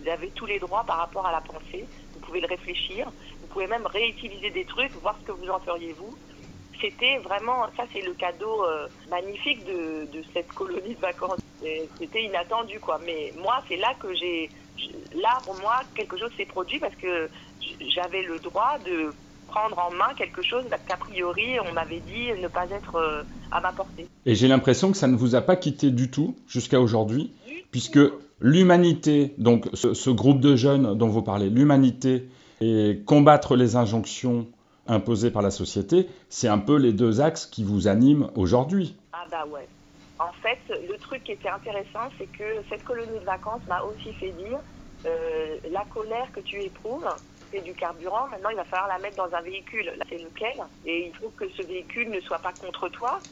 Vous 0.00 0.08
avez 0.08 0.28
tous 0.30 0.46
les 0.46 0.60
droits 0.60 0.84
par 0.84 0.98
rapport 0.98 1.26
à 1.26 1.32
la 1.32 1.40
pensée. 1.40 1.86
Vous 2.12 2.20
pouvez 2.20 2.40
le 2.40 2.46
réfléchir. 2.46 3.10
Vous 3.40 3.46
pouvez 3.48 3.66
même 3.66 3.86
réutiliser 3.86 4.50
des 4.50 4.64
trucs, 4.64 4.92
voir 5.00 5.16
ce 5.20 5.26
que 5.26 5.32
vous 5.32 5.48
en 5.48 5.58
feriez 5.60 5.92
vous 5.94 6.16
c'était 6.80 7.18
vraiment, 7.18 7.66
ça 7.76 7.84
c'est 7.92 8.02
le 8.02 8.14
cadeau 8.14 8.64
euh, 8.64 8.88
magnifique 9.10 9.64
de, 9.64 10.06
de, 10.12 10.24
cette 10.32 10.48
colonie 10.48 10.94
de 10.94 11.00
vacances. 11.00 11.38
C'était 11.98 12.24
inattendu 12.24 12.78
quoi. 12.80 13.00
Mais 13.06 13.32
moi 13.42 13.62
c'est 13.68 13.76
là 13.76 13.94
que 13.98 14.14
j'ai, 14.14 14.50
là 15.14 15.38
pour 15.44 15.56
moi 15.60 15.80
quelque 15.94 16.18
chose 16.18 16.30
s'est 16.36 16.46
produit 16.46 16.78
parce 16.78 16.94
que 16.96 17.28
j'avais 17.88 18.22
le 18.22 18.38
droit 18.38 18.78
de 18.84 19.12
prendre 19.48 19.78
en 19.78 19.90
main 19.92 20.12
quelque 20.16 20.42
chose 20.42 20.64
qu'a 20.88 20.96
priori 20.96 21.58
on 21.60 21.72
m'avait 21.72 22.00
dit 22.00 22.40
ne 22.40 22.48
pas 22.48 22.66
être 22.70 22.96
euh, 22.96 23.22
à 23.50 23.60
ma 23.60 23.72
portée. 23.72 24.06
Et 24.26 24.34
j'ai 24.34 24.48
l'impression 24.48 24.90
que 24.90 24.96
ça 24.96 25.06
ne 25.06 25.16
vous 25.16 25.34
a 25.34 25.40
pas 25.40 25.56
quitté 25.56 25.90
du 25.90 26.10
tout 26.10 26.34
jusqu'à 26.46 26.80
aujourd'hui, 26.80 27.32
puisque 27.70 28.00
l'humanité, 28.40 29.34
donc 29.38 29.68
ce, 29.74 30.10
groupe 30.10 30.40
de 30.40 30.56
jeunes 30.56 30.96
dont 30.96 31.08
vous 31.08 31.22
parlez, 31.22 31.50
l'humanité 31.50 32.28
et 32.60 33.00
combattre 33.06 33.56
les 33.56 33.76
injonctions 33.76 34.46
imposées 34.86 35.30
par 35.30 35.42
la 35.42 35.50
société, 35.50 36.08
c'est 36.28 36.48
un 36.48 36.58
peu 36.58 36.76
les 36.76 36.92
deux 36.92 37.20
axes 37.20 37.46
qui 37.46 37.64
vous 37.64 37.88
animent 37.88 38.30
aujourd'hui. 38.34 38.96
Ah 39.12 39.26
bah 39.30 39.46
ouais. 39.46 39.68
En 40.18 40.32
fait, 40.42 40.60
le 40.68 40.96
truc 40.98 41.24
qui 41.24 41.32
était 41.32 41.48
intéressant, 41.48 42.08
c'est 42.18 42.28
que 42.28 42.62
cette 42.68 42.84
colonie 42.84 43.18
de 43.18 43.24
vacances 43.24 43.66
m'a 43.66 43.82
aussi 43.82 44.12
fait 44.14 44.32
dire 44.32 44.60
euh, 45.06 45.58
la 45.70 45.84
colère 45.86 46.30
que 46.32 46.40
tu 46.40 46.62
éprouves, 46.62 47.08
c'est 47.50 47.60
du 47.60 47.74
carburant. 47.74 48.28
Maintenant, 48.28 48.50
il 48.50 48.56
va 48.56 48.64
falloir 48.64 48.88
la 48.88 48.98
mettre 48.98 49.16
dans 49.16 49.34
un 49.34 49.42
véhicule. 49.42 49.86
Là, 49.96 50.04
c'est 50.08 50.18
lequel 50.18 50.56
Et 50.84 51.06
il 51.06 51.14
faut 51.16 51.30
que 51.30 51.48
ce 51.50 51.62
véhicule 51.62 52.10
ne 52.10 52.20
soit 52.20 52.38
pas 52.38 52.52
contre 52.52 52.88
toi. 52.88 53.22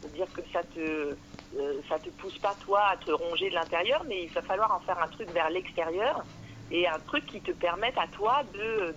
C'est-à-dire 0.00 0.32
que 0.32 0.40
ça 0.52 0.62
te, 0.64 1.16
euh, 1.58 1.82
ça 1.88 1.98
te 1.98 2.10
pousse 2.10 2.38
pas 2.38 2.54
toi 2.60 2.82
à 2.92 2.96
te 2.96 3.10
ronger 3.10 3.50
de 3.50 3.54
l'intérieur, 3.54 4.04
mais 4.06 4.24
il 4.24 4.30
va 4.32 4.42
falloir 4.42 4.72
en 4.74 4.80
faire 4.80 4.98
un 5.02 5.08
truc 5.08 5.30
vers 5.30 5.50
l'extérieur 5.50 6.24
et 6.70 6.86
un 6.86 7.00
truc 7.00 7.26
qui 7.26 7.42
te 7.42 7.50
permette 7.50 7.98
à 7.98 8.06
toi 8.08 8.42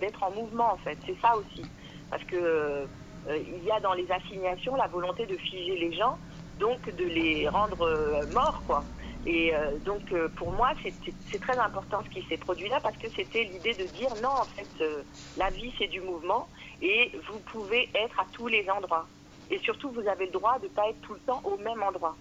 d'être 0.00 0.22
en 0.22 0.30
mouvement 0.30 0.72
en 0.72 0.76
fait. 0.78 0.98
C'est 1.04 1.18
ça 1.20 1.36
aussi, 1.36 1.68
parce 2.10 2.24
que 2.24 2.36
euh, 2.36 2.86
il 3.28 3.64
y 3.64 3.70
a 3.70 3.80
dans 3.80 3.94
les 3.94 4.10
assignations 4.10 4.76
la 4.76 4.86
volonté 4.86 5.26
de 5.26 5.36
figer 5.36 5.76
les 5.76 5.92
gens, 5.92 6.18
donc 6.58 6.84
de 6.94 7.04
les 7.04 7.48
rendre 7.48 7.82
euh, 7.82 8.26
morts 8.32 8.62
quoi. 8.66 8.84
Et 9.26 9.54
donc 9.86 10.02
pour 10.36 10.52
moi 10.52 10.72
c'est 10.82 11.40
très 11.40 11.56
important 11.56 12.02
ce 12.04 12.10
qui 12.10 12.26
s'est 12.28 12.36
produit 12.36 12.68
là 12.68 12.78
parce 12.82 12.96
que 12.98 13.06
c'était 13.16 13.44
l'idée 13.44 13.72
de 13.72 13.84
dire 13.84 14.14
non 14.22 14.28
en 14.28 14.44
fait 14.44 14.84
la 15.38 15.48
vie 15.48 15.72
c'est 15.78 15.86
du 15.86 16.02
mouvement 16.02 16.46
et 16.82 17.10
vous 17.30 17.38
pouvez 17.50 17.88
être 17.94 18.20
à 18.20 18.26
tous 18.32 18.48
les 18.48 18.68
endroits. 18.68 19.06
Et 19.50 19.58
surtout, 19.58 19.90
vous 19.90 20.06
avez 20.08 20.26
le 20.26 20.32
droit 20.32 20.58
de 20.58 20.64
ne 20.64 20.70
pas 20.70 20.88
être 20.88 21.00
tout 21.02 21.14
le 21.14 21.20
temps 21.20 21.40
au 21.44 21.56
même 21.58 21.82
endroit. 21.82 22.16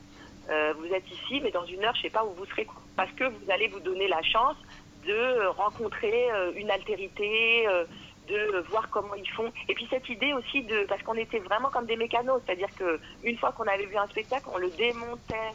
Euh, 0.49 0.73
vous 0.77 0.85
êtes 0.87 1.09
ici, 1.09 1.39
mais 1.41 1.51
dans 1.51 1.65
une 1.65 1.83
heure, 1.83 1.93
je 1.95 1.99
ne 1.99 2.03
sais 2.03 2.09
pas 2.09 2.25
où 2.25 2.33
vous 2.33 2.45
serez. 2.45 2.67
Parce 2.95 3.11
que 3.13 3.23
vous 3.23 3.51
allez 3.51 3.67
vous 3.69 3.79
donner 3.79 4.07
la 4.07 4.21
chance 4.21 4.57
de 5.05 5.47
rencontrer 5.47 6.31
euh, 6.31 6.51
une 6.55 6.69
altérité, 6.69 7.67
euh, 7.67 7.85
de 8.27 8.59
voir 8.69 8.89
comment 8.89 9.15
ils 9.15 9.29
font. 9.29 9.51
Et 9.67 9.73
puis 9.73 9.87
cette 9.89 10.07
idée 10.09 10.33
aussi 10.33 10.63
de, 10.63 10.85
parce 10.85 11.01
qu'on 11.03 11.15
était 11.15 11.39
vraiment 11.39 11.69
comme 11.69 11.85
des 11.85 11.95
mécanos, 11.95 12.41
c'est-à-dire 12.45 12.73
que 12.75 12.99
une 13.23 13.37
fois 13.37 13.51
qu'on 13.51 13.67
avait 13.67 13.85
vu 13.85 13.97
un 13.97 14.07
spectacle, 14.07 14.47
on 14.53 14.57
le 14.57 14.69
démontait 14.71 15.51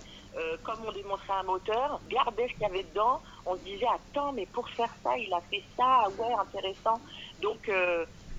comme 0.63 0.85
on 0.87 0.93
démontrait 0.93 1.33
un 1.33 1.43
moteur, 1.43 2.01
regardait 2.05 2.47
ce 2.49 2.53
qu'il 2.53 2.63
y 2.63 2.67
avait 2.67 2.85
dedans, 2.85 3.21
on 3.45 3.57
se 3.57 3.61
disait 3.65 3.87
attends 3.93 4.33
mais 4.33 4.47
pour 4.47 4.69
faire 4.71 4.95
ça 5.03 5.19
il 5.19 5.33
a 5.35 5.41
fait 5.51 5.65
ça, 5.77 6.09
ouais 6.17 6.33
intéressant. 6.35 7.01
Donc 7.41 7.69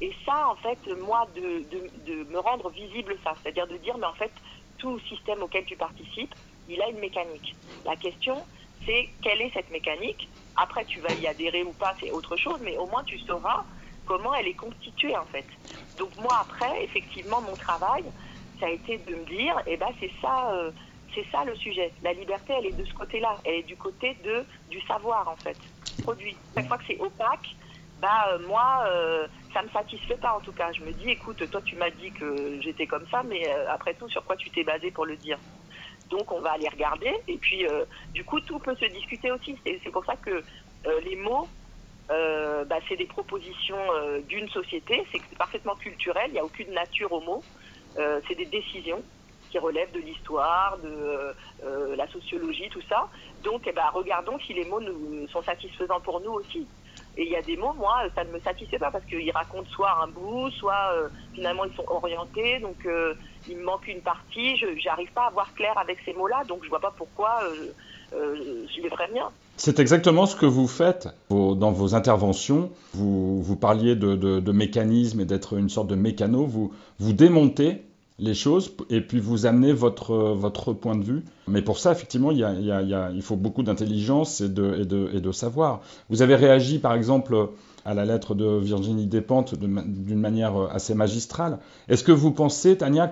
et 0.01 0.13
ça 0.25 0.47
en 0.49 0.55
fait 0.55 0.79
moi 0.97 1.27
de, 1.35 1.41
de, 1.41 1.89
de 2.05 2.23
me 2.31 2.39
rendre 2.39 2.69
visible 2.69 3.17
ça, 3.23 3.33
c'est-à-dire 3.41 3.67
de 3.67 3.77
dire 3.77 3.97
mais 3.97 4.05
en 4.05 4.13
fait 4.13 4.31
tout 4.77 4.97
système 5.01 5.43
auquel 5.43 5.65
tu 5.65 5.75
participes, 5.75 6.33
il 6.69 6.81
a 6.81 6.87
une 6.89 6.99
mécanique. 6.99 7.55
La 7.83 7.97
question, 7.97 8.45
c'est 8.85 9.09
quelle 9.21 9.41
est 9.41 9.51
cette 9.53 9.69
mécanique? 9.71 10.29
Après, 10.55 10.85
tu 10.85 10.99
vas 11.01 11.13
y 11.13 11.27
adhérer 11.27 11.63
ou 11.63 11.73
pas, 11.73 11.95
c'est 11.99 12.11
autre 12.11 12.37
chose, 12.37 12.59
mais 12.61 12.77
au 12.77 12.85
moins 12.87 13.03
tu 13.03 13.17
sauras 13.19 13.65
comment 14.09 14.33
elle 14.33 14.47
est 14.47 14.55
constituée 14.55 15.15
en 15.15 15.25
fait. 15.27 15.45
Donc 15.99 16.09
moi, 16.17 16.35
après, 16.41 16.83
effectivement, 16.83 17.41
mon 17.41 17.55
travail, 17.55 18.03
ça 18.59 18.65
a 18.65 18.69
été 18.69 18.97
de 18.97 19.15
me 19.15 19.25
dire, 19.25 19.55
eh 19.67 19.77
ben 19.77 19.89
c'est 19.99 20.11
ça, 20.19 20.51
euh, 20.51 20.71
c'est 21.13 21.25
ça 21.31 21.45
le 21.45 21.55
sujet. 21.55 21.93
La 22.01 22.13
liberté, 22.13 22.53
elle 22.57 22.65
est 22.65 22.73
de 22.73 22.85
ce 22.85 22.93
côté-là, 22.95 23.39
elle 23.45 23.59
est 23.61 23.63
du 23.63 23.77
côté 23.77 24.15
de 24.25 24.45
du 24.67 24.81
savoir 24.81 25.27
en 25.29 25.35
fait, 25.37 25.57
produit. 26.01 26.35
Chaque 26.55 26.67
fois 26.67 26.79
que 26.79 26.85
c'est 26.87 26.99
opaque, 26.99 27.49
bah 27.99 28.29
euh, 28.29 28.39
moi, 28.47 28.83
euh, 28.87 29.27
ça 29.53 29.61
me 29.61 29.69
satisfait 29.69 30.17
pas 30.17 30.33
en 30.35 30.41
tout 30.41 30.53
cas. 30.53 30.71
Je 30.71 30.81
me 30.81 30.91
dis, 30.93 31.09
écoute, 31.11 31.47
toi 31.51 31.61
tu 31.61 31.75
m'as 31.75 31.91
dit 31.91 32.11
que 32.11 32.59
j'étais 32.61 32.87
comme 32.87 33.05
ça, 33.11 33.21
mais 33.23 33.47
euh, 33.47 33.71
après 33.71 33.93
tout, 33.93 34.09
sur 34.09 34.25
quoi 34.25 34.37
tu 34.37 34.49
t'es 34.49 34.63
basé 34.63 34.89
pour 34.89 35.05
le 35.05 35.17
dire? 35.17 35.37
Donc 36.09 36.31
on 36.31 36.41
va 36.41 36.53
aller 36.53 36.67
regarder. 36.69 37.13
Et 37.27 37.37
puis, 37.37 37.67
du 38.15 38.25
coup, 38.25 38.39
tout 38.41 38.57
peut 38.57 38.75
se 38.75 38.85
discuter 38.85 39.31
aussi. 39.31 39.55
C'est 39.63 39.91
pour 39.91 40.03
ça 40.05 40.15
que 40.15 40.43
les 41.05 41.15
mots, 41.17 41.47
bah, 42.09 42.77
c'est 42.87 42.95
des 42.95 43.05
propositions 43.05 43.77
d'une 44.27 44.49
société. 44.49 45.03
C'est 45.11 45.21
parfaitement 45.37 45.75
culturel. 45.75 46.25
Il 46.27 46.33
n'y 46.33 46.39
a 46.39 46.45
aucune 46.45 46.71
nature 46.71 47.11
aux 47.11 47.21
mots. 47.21 47.43
c'est 47.95 48.35
des 48.35 48.45
décisions 48.45 49.01
qui 49.51 49.59
relèvent 49.59 49.91
de 49.91 49.99
l'histoire, 49.99 50.77
de 50.79 51.95
la 51.95 52.07
sociologie, 52.07 52.69
tout 52.69 52.81
ça. 52.89 53.07
Donc, 53.43 53.63
eh 53.67 53.71
ben, 53.71 53.89
regardons 53.93 54.39
si 54.39 54.53
les 54.53 54.65
mots 54.65 54.81
sont 55.31 55.43
satisfaisants 55.43 56.01
pour 56.01 56.19
nous 56.21 56.31
aussi. 56.31 56.67
Et 57.17 57.23
il 57.23 57.29
y 57.29 57.35
a 57.35 57.41
des 57.41 57.57
mots, 57.57 57.73
moi, 57.73 58.03
ça 58.15 58.23
ne 58.23 58.31
me 58.31 58.39
satisfait 58.39 58.79
pas 58.79 58.91
parce 58.91 59.03
qu'ils 59.05 59.31
racontent 59.31 59.69
soit 59.71 60.01
un 60.01 60.07
bout, 60.07 60.49
soit 60.51 60.93
euh, 60.93 61.09
finalement 61.33 61.65
ils 61.65 61.75
sont 61.75 61.83
orientés, 61.87 62.59
donc 62.59 62.85
euh, 62.85 63.13
il 63.47 63.57
me 63.57 63.63
manque 63.63 63.87
une 63.87 64.01
partie. 64.01 64.55
Je 64.57 64.67
n'arrive 64.85 65.11
pas 65.11 65.25
à 65.25 65.29
voir 65.29 65.53
clair 65.53 65.77
avec 65.77 65.99
ces 66.05 66.13
mots-là, 66.13 66.43
donc 66.45 66.63
je 66.63 66.69
vois 66.69 66.79
pas 66.79 66.93
pourquoi 66.95 67.41
euh, 67.43 68.65
je 68.73 68.81
les 68.81 68.89
ferais 68.89 69.09
bien. 69.11 69.29
C'est 69.59 69.81
exactement 69.81 70.25
ce 70.25 70.37
que 70.37 70.45
vous 70.45 70.67
faites 70.67 71.09
dans 71.29 71.71
vos 71.71 71.93
interventions. 71.93 72.69
Vous, 72.93 73.43
vous 73.43 73.57
parliez 73.57 73.93
de, 73.93 74.15
de, 74.15 74.51
mécanisme 74.53 75.19
et 75.19 75.25
d'être 75.25 75.57
une 75.57 75.67
sorte 75.67 75.89
de 75.89 75.95
mécano. 75.95 76.45
Vous, 76.45 76.71
vous 76.97 77.11
démontez 77.11 77.83
les 78.19 78.33
choses 78.33 78.71
et 78.89 79.01
puis 79.01 79.19
vous 79.19 79.45
amenez 79.45 79.73
votre, 79.73 80.15
votre 80.15 80.71
point 80.71 80.95
de 80.95 81.03
vue. 81.03 81.25
Mais 81.49 81.61
pour 81.61 81.77
ça, 81.77 81.91
effectivement, 81.91 82.31
il, 82.31 83.21
faut 83.21 83.35
beaucoup 83.35 83.61
d'intelligence 83.61 84.39
et 84.39 84.47
de, 84.47 84.79
et, 85.13 85.19
de, 85.19 85.31
savoir. 85.33 85.81
Vous 86.09 86.21
avez 86.21 86.35
réagi, 86.35 86.79
par 86.79 86.93
exemple, 86.93 87.49
à 87.83 87.93
la 87.93 88.05
lettre 88.05 88.35
de 88.35 88.45
Virginie 88.59 89.07
Despentes 89.07 89.55
d'une 89.55 90.19
manière 90.19 90.55
assez 90.71 90.95
magistrale. 90.95 91.59
Est-ce 91.89 92.05
que 92.05 92.13
vous 92.13 92.31
pensez, 92.31 92.77
Tania, 92.77 93.11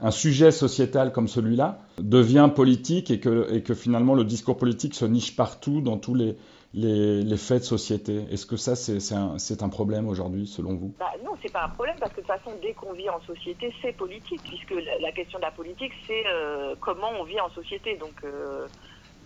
qu'un 0.00 0.10
sujet 0.10 0.50
sociétal 0.50 1.12
comme 1.12 1.28
celui-là 1.28 1.78
devient 1.98 2.50
politique 2.54 3.10
et 3.10 3.20
que, 3.20 3.52
et 3.52 3.62
que 3.62 3.74
finalement 3.74 4.14
le 4.14 4.24
discours 4.24 4.56
politique 4.56 4.94
se 4.94 5.04
niche 5.04 5.36
partout 5.36 5.80
dans 5.80 5.98
tous 5.98 6.14
les, 6.14 6.36
les, 6.74 7.36
faits 7.36 7.60
de 7.60 7.64
société. 7.64 8.24
Est-ce 8.30 8.46
que 8.46 8.56
ça, 8.56 8.76
c'est 8.76 9.14
un, 9.14 9.36
un, 9.36 9.68
problème 9.68 10.08
aujourd'hui, 10.08 10.46
selon 10.46 10.74
vous? 10.74 10.94
Bah 10.98 11.12
Non, 11.24 11.32
c'est 11.42 11.52
pas 11.52 11.64
un 11.64 11.68
problème, 11.68 11.96
parce 11.98 12.12
que 12.12 12.20
de 12.20 12.26
toute 12.26 12.34
façon, 12.34 12.56
dès 12.62 12.72
qu'on 12.72 12.92
vit 12.92 13.08
en 13.10 13.20
société, 13.22 13.72
c'est 13.82 13.92
politique, 13.92 14.40
puisque 14.44 14.74
la, 15.00 15.12
question 15.12 15.38
de 15.38 15.44
la 15.44 15.50
politique, 15.50 15.92
c'est 16.06 16.24
euh, 16.26 16.74
comment 16.80 17.10
on 17.18 17.24
vit 17.24 17.40
en 17.40 17.50
société. 17.50 17.96
Donc, 17.96 18.14
euh, 18.24 18.66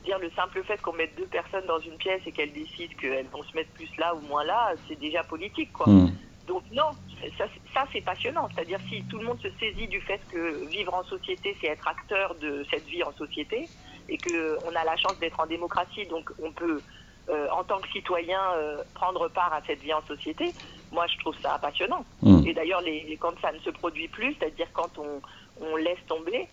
dire 0.04 0.18
le 0.18 0.30
simple 0.30 0.62
fait 0.64 0.80
qu'on 0.80 0.92
mette 0.92 1.16
deux 1.16 1.26
personnes 1.26 1.66
dans 1.66 1.80
une 1.80 1.96
pièce 1.96 2.20
et 2.26 2.32
qu'elles 2.32 2.52
décident 2.52 2.94
qu'elles 3.00 3.26
vont 3.26 3.42
se 3.42 3.54
mettre 3.54 3.70
plus 3.70 3.90
là 3.98 4.14
ou 4.14 4.20
moins 4.26 4.44
là, 4.44 4.72
c'est 4.88 4.98
déjà 4.98 5.22
politique, 5.22 5.72
quoi. 5.72 5.88
Hmm. 5.88 6.10
Donc 6.54 6.62
non, 6.70 6.96
ça, 7.36 7.46
ça 7.74 7.84
c'est 7.92 8.00
passionnant. 8.00 8.48
C'est-à-dire 8.54 8.78
si 8.88 9.02
tout 9.06 9.18
le 9.18 9.24
monde 9.24 9.40
se 9.40 9.48
saisit 9.58 9.88
du 9.88 10.00
fait 10.02 10.20
que 10.30 10.64
vivre 10.66 10.94
en 10.94 11.02
société, 11.02 11.56
c'est 11.60 11.66
être 11.66 11.88
acteur 11.88 12.36
de 12.36 12.64
cette 12.70 12.84
vie 12.84 13.02
en 13.02 13.12
société, 13.14 13.68
et 14.08 14.18
qu'on 14.18 14.76
a 14.76 14.84
la 14.84 14.96
chance 14.96 15.18
d'être 15.18 15.40
en 15.40 15.46
démocratie, 15.46 16.06
donc 16.06 16.30
on 16.40 16.52
peut 16.52 16.80
euh, 17.28 17.48
en 17.50 17.64
tant 17.64 17.80
que 17.80 17.88
citoyen 17.88 18.38
euh, 18.54 18.84
prendre 18.94 19.26
part 19.28 19.52
à 19.52 19.62
cette 19.66 19.80
vie 19.80 19.92
en 19.92 20.02
société, 20.06 20.54
moi 20.92 21.08
je 21.08 21.18
trouve 21.18 21.34
ça 21.42 21.58
passionnant. 21.58 22.04
Mm. 22.22 22.46
Et 22.46 22.54
d'ailleurs, 22.54 22.82
les, 22.82 23.16
quand 23.16 23.34
ça 23.40 23.50
ne 23.50 23.58
se 23.58 23.70
produit 23.70 24.06
plus, 24.06 24.36
c'est-à-dire 24.38 24.68
quand 24.74 24.96
on, 24.98 25.20
on, 25.60 25.74
laisse 25.74 26.06
tomber, 26.06 26.48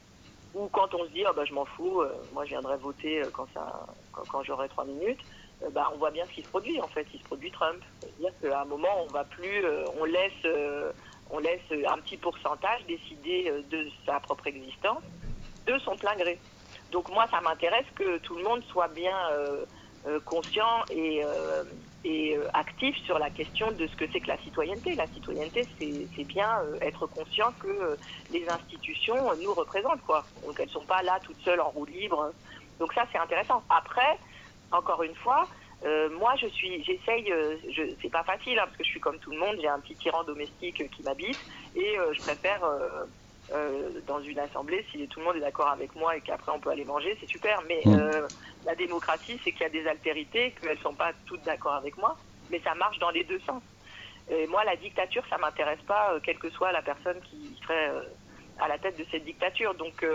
ou 0.56 0.68
quand 0.70 0.96
on 0.96 1.06
se 1.06 1.12
dit 1.12 1.24
oh, 1.30 1.34
bah, 1.36 1.46
je 1.46 1.54
m'en 1.54 1.66
fous, 1.66 2.02
euh, 2.02 2.12
moi 2.34 2.46
je 2.46 2.50
viendrai 2.50 2.78
voter 2.78 3.24
quand, 3.34 3.46
ça, 3.54 3.86
quand, 4.14 4.42
j'aurai 4.42 4.68
trois 4.70 4.86
minutes, 4.86 5.20
bah, 5.72 5.90
on 5.94 5.98
voit 5.98 6.12
bien 6.12 6.26
ce 6.26 6.32
qui 6.32 6.42
se 6.42 6.48
produit 6.48 6.80
en 6.82 6.88
fait. 6.88 7.08
Il 7.14 7.20
se 7.20 7.26
produit 7.26 7.52
Trump. 7.52 7.82
C'est-à-dire 8.02 8.32
qu'à 8.42 8.62
un 8.62 8.66
moment, 8.66 9.04
on 9.04 9.08
va 9.08 9.24
plus, 9.24 9.64
on 10.00 10.06
laisse, 10.06 10.48
on 11.30 11.40
laisse 11.40 11.62
un 11.88 11.98
petit 12.00 12.18
pourcentage 12.18 12.86
décider 12.88 13.52
de 13.70 13.88
sa 14.06 14.20
propre 14.20 14.48
existence 14.48 15.04
de 15.68 15.78
son 15.80 15.96
plein 15.96 16.16
gré. 16.16 16.40
Donc 16.92 17.10
moi, 17.10 17.28
ça 17.32 17.42
m'intéresse 17.42 17.86
que 17.96 18.18
tout 18.20 18.36
le 18.36 18.44
monde 18.44 18.64
soit 18.66 18.88
bien 18.90 19.16
euh, 20.08 20.20
conscient 20.22 20.84
et, 20.90 21.24
euh, 21.24 21.64
euh, 22.08 22.48
actif 22.56 22.96
sur 23.06 23.20
la 23.20 23.30
question 23.30 23.72
de 23.72 23.86
ce 23.86 23.96
que 23.96 24.06
c'est 24.12 24.20
que 24.20 24.30
la 24.30 24.38
citoyenneté. 24.40 24.96
La 24.96 25.08
citoyenneté, 25.10 25.68
c'est 25.78 26.24
bien 26.24 26.50
être 26.82 27.06
conscient 27.06 27.54
que 27.60 27.98
les 28.32 28.50
institutions 28.50 29.36
nous 29.36 29.54
représentent, 29.54 30.02
quoi. 30.02 30.26
Donc 30.44 30.60
elles 30.60 30.70
sont 30.70 30.86
pas 30.86 31.04
là 31.04 31.20
toutes 31.24 31.40
seules 31.42 31.62
en 31.62 31.70
roue 31.70 31.86
libre. 31.86 32.34
Donc 32.80 32.94
ça, 32.94 33.06
c'est 33.12 33.20
intéressant. 33.20 33.64
Après, 33.70 34.18
encore 34.72 35.04
une 35.04 35.16
fois, 35.16 35.48
moi, 36.12 36.36
je 36.36 36.48
suis, 36.48 36.84
j'essaye, 36.84 37.34
je, 37.72 37.84
c'est 38.02 38.12
pas 38.12 38.24
facile 38.24 38.60
hein, 38.60 38.64
parce 38.66 38.78
que 38.78 38.84
je 38.84 38.90
suis 38.90 39.00
comme 39.00 39.18
tout 39.18 39.32
le 39.32 39.38
monde, 39.38 39.58
j'ai 39.60 39.68
un 39.68 39.80
petit 39.80 39.96
tyran 39.96 40.24
domestique 40.24 40.90
qui 40.92 41.04
m'habite 41.04 41.40
et 41.76 41.98
je 42.14 42.22
préfère 42.22 42.62
euh, 43.54 44.00
dans 44.08 44.22
une 44.22 44.40
assemblée, 44.40 44.86
si 44.92 45.06
tout 45.10 45.20
le 45.20 45.26
monde 45.26 45.36
est 45.36 45.42
d'accord 45.42 45.68
avec 45.68 45.94
moi 45.96 46.16
et 46.16 46.22
qu'après 46.22 46.54
on 46.54 46.60
peut 46.60 46.70
aller 46.70 46.86
manger, 46.86 47.18
c'est 47.20 47.28
super. 47.28 47.62
Mais 47.68 47.82
mm. 47.84 48.00
euh, 48.00 48.28
la 48.66 48.76
démocratie, 48.76 49.42
c'est 49.44 49.52
qu'il 49.52 49.62
y 49.62 49.66
a 49.66 49.70
des 49.70 49.86
altérités, 49.88 50.52
qu'elles 50.52 50.78
ne 50.78 50.82
sont 50.82 50.94
pas 50.94 51.12
toutes 51.26 51.44
d'accord 51.44 51.74
avec 51.74 51.98
moi, 51.98 52.16
mais 52.50 52.62
ça 52.64 52.74
marche 52.76 52.98
dans 53.00 53.10
les 53.10 53.26
deux 53.26 53.42
sens. 53.42 53.62
Et 54.30 54.48
moi, 54.48 54.64
la 54.64 54.78
dictature, 54.78 55.24
ça 55.30 55.38
m'intéresse 55.38 55.82
pas, 55.86 56.14
euh, 56.14 56.20
quelle 56.24 56.38
que 56.38 56.50
soit 56.52 56.72
la 56.72 56.82
personne 56.82 57.20
qui 57.30 57.58
serait 57.62 57.92
à 58.58 58.70
la 58.70 58.78
tête 58.78 58.98
de 58.98 59.06
cette 59.12 59.26
dictature. 59.26 59.74
Donc, 59.74 60.06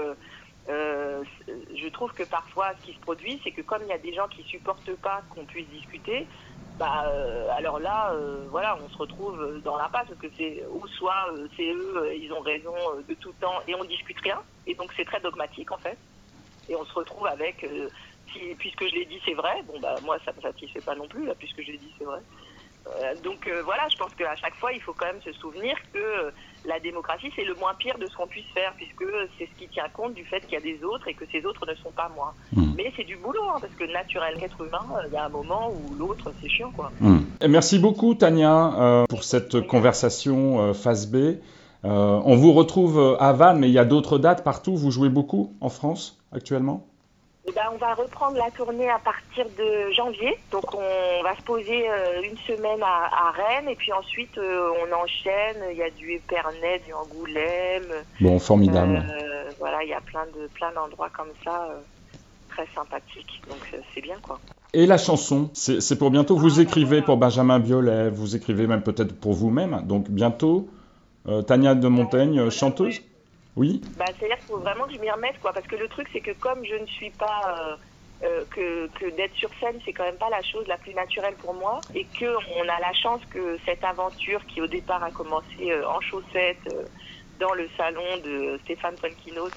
je 0.69 1.89
trouve 1.91 2.13
que 2.13 2.25
parfois, 2.25 2.73
ce 2.81 2.87
qui 2.87 2.95
se 2.95 3.01
produit, 3.01 3.41
c'est 3.45 3.53
que 3.53 3.63
comme 3.63 3.83
il 3.83 3.89
y 3.89 3.93
a 3.93 3.99
des 3.99 4.13
gens 4.13 4.29
qui 4.29 4.43
supportent 4.45 4.95
pas 4.97 5.23
qu'on 5.31 5.45
puisse 5.45 5.69
discuter, 5.69 6.27
bah, 6.79 7.05
euh, 7.07 7.49
alors 7.57 7.79
là, 7.79 8.13
euh, 8.13 8.47
voilà, 8.51 8.77
on 8.83 8.89
se 8.89 8.99
retrouve 8.99 9.63
dans 9.65 9.77
l'impasse 9.77 10.09
parce 10.09 10.21
que 10.21 10.31
c'est 10.37 10.63
ou 10.71 10.87
soit 10.89 11.33
euh, 11.33 11.49
c'est 11.57 11.71
eux, 11.71 12.13
ils 12.15 12.31
ont 12.33 12.41
raison 12.41 12.75
de 13.09 13.15
tout 13.15 13.33
temps 13.41 13.63
et 13.67 13.75
on 13.75 13.85
discute 13.85 14.21
rien. 14.21 14.39
Et 14.67 14.75
donc 14.75 14.93
c'est 14.95 15.07
très 15.07 15.21
dogmatique 15.21 15.73
en 15.73 15.79
fait. 15.79 15.97
Et 16.69 16.77
on 16.77 16.85
se 16.85 16.93
retrouve 16.93 17.27
avec 17.27 17.65
puisque 18.59 18.87
je 18.87 18.95
l'ai 18.95 19.07
dit, 19.07 19.21
c'est 19.25 19.35
vrai. 19.35 19.63
Bon, 19.67 19.79
bah, 19.81 19.97
moi, 20.03 20.19
ça 20.25 20.33
me 20.37 20.41
satisfait 20.43 20.81
pas 20.81 20.95
non 20.95 21.09
plus, 21.09 21.29
puisque 21.39 21.63
je 21.63 21.73
l'ai 21.73 21.79
dit, 21.79 21.93
c'est 21.99 22.05
vrai. 22.05 22.21
Euh, 22.87 23.15
donc 23.23 23.47
euh, 23.47 23.63
voilà, 23.65 23.83
je 23.91 23.97
pense 23.97 24.13
qu'à 24.15 24.35
chaque 24.37 24.55
fois, 24.57 24.73
il 24.73 24.81
faut 24.81 24.95
quand 24.97 25.07
même 25.07 25.23
se 25.25 25.33
souvenir 25.33 25.77
que 25.93 25.99
euh, 25.99 26.31
la 26.65 26.79
démocratie, 26.81 27.31
c'est 27.35 27.45
le 27.45 27.55
moins 27.55 27.75
pire 27.75 27.99
de 27.99 28.07
ce 28.07 28.17
qu'on 28.17 28.27
puisse 28.27 28.47
faire, 28.55 28.73
puisque 28.77 29.05
c'est 29.39 29.47
ce 29.47 29.59
qui 29.59 29.69
tient 29.69 29.89
compte 29.93 30.15
du 30.15 30.25
fait 30.25 30.41
qu'il 30.41 30.53
y 30.53 30.57
a 30.57 30.61
des 30.61 30.83
autres 30.85 31.09
et 31.09 31.15
que 31.15 31.25
ces 31.31 31.45
autres 31.45 31.67
ne 31.67 31.75
sont 31.75 31.91
pas 31.91 32.11
moi. 32.15 32.35
Hmm. 32.53 32.75
Mais 32.77 32.93
c'est 32.97 33.05
du 33.05 33.17
boulot, 33.17 33.43
hein, 33.49 33.59
parce 33.61 33.73
que 33.75 33.93
naturel, 33.93 34.37
être 34.43 34.61
humain, 34.61 34.87
il 35.07 35.13
y 35.13 35.17
a 35.17 35.25
un 35.25 35.29
moment 35.29 35.71
où 35.71 35.95
l'autre, 35.95 36.33
c'est 36.41 36.49
chiant, 36.49 36.71
quoi. 36.71 36.93
Hmm. 37.01 37.21
Et 37.41 37.49
merci 37.49 37.79
beaucoup, 37.79 38.15
Tania, 38.15 39.05
pour 39.09 39.25
cette 39.25 39.67
conversation 39.67 40.73
face 40.75 41.07
B. 41.07 41.39
on 41.85 42.37
vous 42.37 42.53
retrouve 42.53 43.17
à 43.21 43.33
Vannes, 43.33 43.59
mais 43.59 43.69
il 43.69 43.75
y 43.75 43.79
a 43.79 43.85
d'autres 43.85 44.19
dates 44.19 44.45
partout. 44.45 44.77
Vous 44.77 44.91
jouez 44.91 45.09
beaucoup 45.09 45.55
en 45.61 45.69
France 45.69 46.19
actuellement? 46.33 46.87
Eh 47.49 47.53
ben, 47.53 47.63
on 47.73 47.77
va 47.77 47.95
reprendre 47.95 48.37
la 48.37 48.51
tournée 48.51 48.91
à 48.91 48.99
partir 48.99 49.47
de 49.57 49.93
janvier. 49.93 50.37
Donc 50.51 50.75
on 50.75 51.23
va 51.23 51.37
se 51.37 51.43
poser 51.43 51.89
euh, 51.89 52.23
une 52.23 52.37
semaine 52.39 52.83
à, 52.83 53.31
Rennes 53.31 53.69
et 53.69 53.77
puis 53.77 53.93
ensuite 53.93 54.37
euh, 54.39 54.73
on 54.83 54.93
enchaîne. 54.93 55.63
Il 55.71 55.77
y 55.77 55.83
a 55.83 55.91
du 55.91 56.13
Épernay, 56.13 56.81
du 56.85 56.93
Angoulême. 56.93 57.93
Bon, 58.21 58.39
formidable. 58.39 59.05
Euh, 59.09 59.51
voilà, 59.61 59.85
il 59.85 59.91
y 59.91 59.95
a 59.95 60.01
plein 60.01 60.25
de 60.35 60.49
plein 60.55 60.73
d'endroits 60.73 61.11
comme 61.11 61.31
ça 61.45 61.69
très 62.49 62.67
sympathiques. 62.75 63.43
Donc 63.49 63.81
c'est 63.95 64.01
bien 64.01 64.17
quoi. 64.21 64.41
Et 64.73 64.87
la 64.87 64.99
chanson, 64.99 65.49
c'est 65.55 65.99
pour 65.99 66.11
bientôt. 66.11 66.37
Vous 66.37 66.59
ah, 66.59 66.63
écrivez 66.63 67.01
pour 67.01 67.17
Benjamin 67.17 67.61
Biolay, 67.61 68.11
vous 68.11 68.35
écrivez 68.35 68.67
même 68.67 68.83
peut-être 68.83 69.19
pour 69.19 69.33
vous-même. 69.33 69.83
Donc 69.85 70.11
bientôt, 70.11 70.69
Tania 71.47 71.75
de 71.75 71.89
Montaigne, 71.89 72.51
chanteuse? 72.51 73.01
Oui. 73.57 73.81
Bah, 73.97 74.05
C'est-à-dire 74.19 74.37
qu'il 74.37 74.47
faut 74.47 74.59
vraiment 74.59 74.85
que 74.85 74.93
je 74.93 74.99
m'y 74.99 75.11
remette, 75.11 75.41
quoi. 75.41 75.53
Parce 75.53 75.67
que 75.67 75.77
le 75.77 75.89
truc, 75.89 76.09
c'est 76.13 76.21
que 76.21 76.33
comme 76.33 76.65
je 76.65 76.75
ne 76.75 76.87
suis 76.87 77.11
pas. 77.11 77.57
Euh, 77.59 77.77
euh, 78.25 78.45
que, 78.51 78.87
que 78.99 79.15
d'être 79.15 79.35
sur 79.35 79.51
scène, 79.61 79.79
c'est 79.85 79.93
quand 79.93 80.05
même 80.05 80.17
pas 80.17 80.31
la 80.31 80.43
chose 80.43 80.67
la 80.69 80.79
plus 80.79 80.95
naturelle 80.95 81.35
pour 81.35 81.53
moi. 81.53 81.83
Et 81.95 82.07
que 82.19 82.35
on 82.57 82.63
a 82.63 82.81
la 82.81 82.93
chance 82.95 83.21
que 83.29 83.59
cette 83.67 83.85
aventure 83.85 84.45
qui, 84.47 84.63
au 84.63 84.67
départ, 84.67 85.03
a 85.03 85.11
commencé 85.11 85.71
euh, 85.71 85.87
en 85.87 86.01
chaussettes 86.01 86.67
dans 87.39 87.53
le 87.53 87.69
salon 87.77 88.17
de 88.25 88.59
Stéphane 88.65 88.95
Polkinos, 88.95 89.53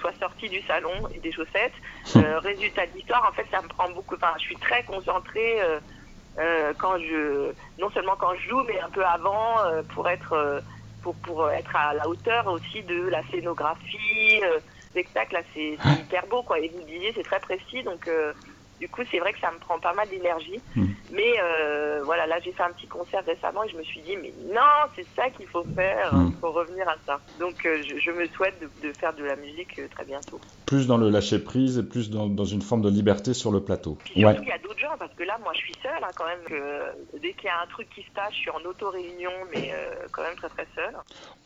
soit 0.00 0.12
sortie 0.18 0.48
du 0.48 0.60
salon 0.62 1.06
et 1.14 1.20
des 1.20 1.30
chaussettes. 1.30 1.72
résultat 2.42 2.86
de 2.86 2.94
l'histoire, 2.96 3.28
en 3.30 3.32
fait, 3.32 3.46
ça 3.52 3.62
me 3.62 3.68
prend 3.68 3.88
beaucoup. 3.90 4.16
Enfin, 4.16 4.32
je 4.38 4.42
suis 4.42 4.56
très 4.56 4.82
concentrée. 4.82 5.60
quand 6.78 6.98
je 6.98 7.52
non 7.78 7.90
seulement 7.90 8.16
quand 8.18 8.34
je 8.34 8.48
joue 8.48 8.62
mais 8.66 8.80
un 8.80 8.90
peu 8.90 9.04
avant 9.04 9.54
pour 9.94 10.08
être 10.08 10.62
pour, 11.02 11.14
pour 11.16 11.50
être 11.50 11.74
à 11.74 11.94
la 11.94 12.08
hauteur 12.08 12.46
aussi 12.46 12.82
de 12.82 13.08
la 13.08 13.22
scénographie. 13.30 14.40
Euh, 14.42 14.60
spectacle, 14.92 15.34
là, 15.34 15.42
c'est 15.54 15.78
hyper 16.00 16.26
beau, 16.26 16.42
quoi. 16.42 16.58
Et 16.60 16.68
vous 16.68 16.82
disiez, 16.82 17.12
c'est 17.14 17.24
très 17.24 17.40
précis, 17.40 17.82
donc 17.82 18.06
euh, 18.08 18.32
du 18.82 18.88
coup, 18.88 19.02
c'est 19.12 19.20
vrai 19.20 19.32
que 19.32 19.38
ça 19.38 19.52
me 19.52 19.60
prend 19.60 19.78
pas 19.78 19.92
mal 19.92 20.08
d'énergie. 20.08 20.60
Hmm. 20.74 20.86
Mais 21.12 21.34
euh, 21.40 22.00
voilà, 22.04 22.26
là, 22.26 22.40
j'ai 22.44 22.50
fait 22.50 22.64
un 22.64 22.72
petit 22.72 22.88
concert 22.88 23.22
récemment 23.24 23.62
et 23.62 23.68
je 23.68 23.76
me 23.76 23.84
suis 23.84 24.00
dit, 24.00 24.16
mais 24.20 24.34
non, 24.52 24.90
c'est 24.96 25.06
ça 25.14 25.30
qu'il 25.30 25.46
faut 25.46 25.62
faire, 25.76 26.12
hmm. 26.12 26.32
il 26.34 26.40
faut 26.40 26.50
revenir 26.50 26.88
à 26.88 26.96
ça. 27.06 27.20
Donc, 27.38 27.64
euh, 27.64 27.80
je, 27.80 28.10
me 28.10 28.26
souhaite 28.26 28.60
de, 28.82 28.92
faire 28.98 29.14
de 29.14 29.22
la 29.22 29.36
musique 29.36 29.78
euh, 29.78 29.86
très 29.88 30.04
bientôt. 30.04 30.40
Plus 30.66 30.88
dans 30.88 30.96
le 30.96 31.10
lâcher 31.10 31.38
prise 31.38 31.78
et 31.78 31.84
plus 31.84 32.10
dans, 32.10 32.26
dans 32.26 32.44
une 32.44 32.60
forme 32.60 32.82
de 32.82 32.90
liberté 32.90 33.34
sur 33.34 33.52
le 33.52 33.60
plateau. 33.60 33.98
Puis 34.02 34.14
surtout, 34.18 34.42
il 34.42 34.48
y 34.48 34.50
a 34.50 34.58
d'autres 34.58 34.80
gens, 34.80 34.96
parce 34.98 35.14
que 35.14 35.22
là, 35.22 35.38
moi, 35.44 35.52
je 35.54 35.58
suis 35.60 35.74
seule, 35.80 36.02
hein, 36.02 36.10
quand 36.16 36.26
même. 36.26 36.42
Que, 36.44 37.18
dès 37.20 37.34
qu'il 37.34 37.44
y 37.44 37.50
a 37.50 37.62
un 37.62 37.68
truc 37.68 37.88
qui 37.94 38.02
se 38.02 38.10
passe, 38.10 38.32
je 38.32 38.38
suis 38.38 38.50
en 38.50 38.68
auto-réunion, 38.68 39.30
mais 39.54 39.72
quand 40.10 40.22
même 40.22 40.34
très, 40.34 40.48
très 40.48 40.66
seule. 40.74 40.96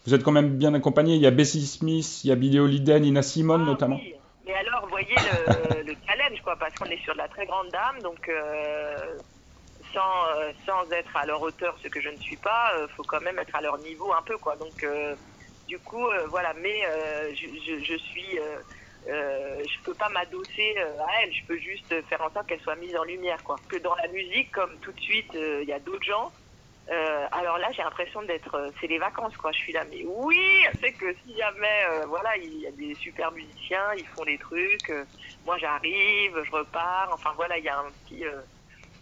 Vous 0.07 0.15
êtes 0.15 0.23
quand 0.23 0.33
même 0.33 0.57
bien 0.57 0.73
accompagné. 0.73 1.17
Il 1.17 1.21
y 1.21 1.27
a 1.27 1.31
Bessie 1.31 1.67
Smith, 1.67 2.25
il 2.25 2.29
y 2.29 2.33
a 2.33 2.37
Billy 2.37 2.59
Holiday, 2.59 2.99
Nina 3.01 3.21
Simone 3.21 3.63
ah 3.65 3.67
notamment. 3.67 4.01
Mais 4.47 4.55
alors, 4.55 4.87
voyez 4.89 5.15
le, 5.17 5.83
le 5.83 5.97
challenge, 6.07 6.41
quoi, 6.43 6.57
parce 6.57 6.75
qu'on 6.77 6.87
est 6.87 7.03
sur 7.03 7.13
de 7.15 7.19
la 7.19 7.29
très 7.29 7.47
grande 7.47 7.69
dame, 7.71 8.01
donc 8.01 8.29
euh, 8.29 9.19
sans, 9.93 10.27
euh, 10.37 10.53
sans 10.65 10.89
être 10.93 11.17
à 11.17 11.27
leur 11.27 11.43
hauteur, 11.43 11.77
ce 11.83 11.89
que 11.89 12.01
je 12.01 12.11
ne 12.11 12.19
suis 12.19 12.37
pas, 12.37 12.73
il 12.77 12.83
euh, 12.83 12.89
faut 12.97 13.03
quand 13.03 13.21
même 13.21 13.41
être 13.41 13.55
à 13.57 13.61
leur 13.61 13.77
niveau 13.79 14.13
un 14.13 14.23
peu, 14.23 14.39
quoi. 14.39 14.55
Donc, 14.55 14.87
du 15.67 15.79
coup, 15.81 16.07
voilà, 16.31 16.55
mais 16.55 16.83
je, 17.35 17.47
je, 17.67 17.85
je, 17.85 17.97
suis. 17.97 18.39
je 19.07 19.83
peux 19.85 19.95
pas 19.95 20.09
m'adosser 20.11 20.77
à 20.79 21.23
elle, 21.23 21.35
je 21.35 21.45
peux 21.47 21.59
juste 21.59 21.93
faire 22.09 22.23
en 22.23 22.31
sorte 22.31 22.47
qu'elle 22.47 22.61
soit 22.61 22.77
mise 22.77 22.97
en 22.97 23.03
lumière, 23.03 23.43
quoi. 23.43 23.57
Que 23.69 23.79
dans 23.79 23.97
la 23.97 24.07
musique, 24.09 24.53
comme 24.53 24.79
tout 24.79 24.93
de 24.93 25.01
suite, 25.01 25.35
il 25.35 25.69
y 25.69 25.73
a 25.73 25.81
d'autres 25.81 26.05
gens 26.05 26.31
euh, 26.89 27.27
alors 27.33 27.59
là, 27.59 27.67
j'ai 27.73 27.83
l'impression 27.83 28.23
d'être, 28.23 28.55
euh, 28.55 28.71
c'est 28.81 28.87
les 28.87 28.99
vacances, 28.99 29.37
quoi. 29.37 29.51
Je 29.51 29.59
suis 29.59 29.73
là, 29.73 29.83
mais 29.91 30.05
oui, 30.07 30.39
c'est 30.81 30.93
que 30.93 31.13
si 31.25 31.37
jamais, 31.37 31.83
euh, 31.91 32.07
voilà, 32.07 32.37
il 32.37 32.61
y 32.61 32.67
a 32.67 32.71
des 32.71 32.95
super 32.95 33.33
musiciens, 33.33 33.93
ils 33.99 34.07
font 34.07 34.25
des 34.25 34.39
trucs. 34.39 34.93
moi, 35.45 35.59
j'arrive, 35.59 36.41
je 36.45 36.51
repars. 36.53 37.11
Enfin 37.13 37.31
voilà, 37.35 37.59
il 37.59 37.65
y 37.65 37.69
a 37.69 37.79
un 37.79 37.91
petit. 38.05 38.25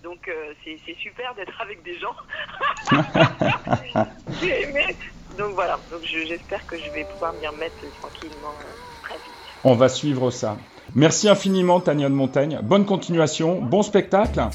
donc 0.02 0.30
c'est 0.64 0.94
super 0.98 1.34
d'être 1.34 1.60
avec 1.60 1.82
des 1.82 1.98
gens. 1.98 2.16
j'ai 4.40 4.62
aimé. 4.62 4.96
Donc 5.36 5.52
voilà. 5.52 5.78
Donc 5.90 6.02
j'espère 6.04 6.66
que 6.66 6.78
je 6.78 6.90
vais 6.90 7.04
pouvoir 7.04 7.34
m'y 7.34 7.46
remettre 7.46 7.74
tranquillement 8.00 8.54
très 9.02 9.14
vite. 9.14 9.24
On 9.62 9.74
va 9.74 9.88
suivre 9.88 10.30
ça. 10.30 10.56
Merci 10.94 11.28
infiniment, 11.28 11.80
Tania 11.80 12.08
de 12.08 12.14
Montaigne. 12.14 12.60
Bonne 12.62 12.86
continuation, 12.86 13.60
bon 13.60 13.82
spectacle, 13.82 14.48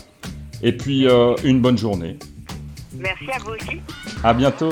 et 0.63 0.71
puis 0.71 1.07
une 1.43 1.61
bonne 1.61 1.77
journée. 1.77 2.17
Merci 2.93 3.31
à 3.31 3.39
vous 3.39 3.51
aussi. 3.51 3.81
À 4.23 4.33
bientôt. 4.33 4.71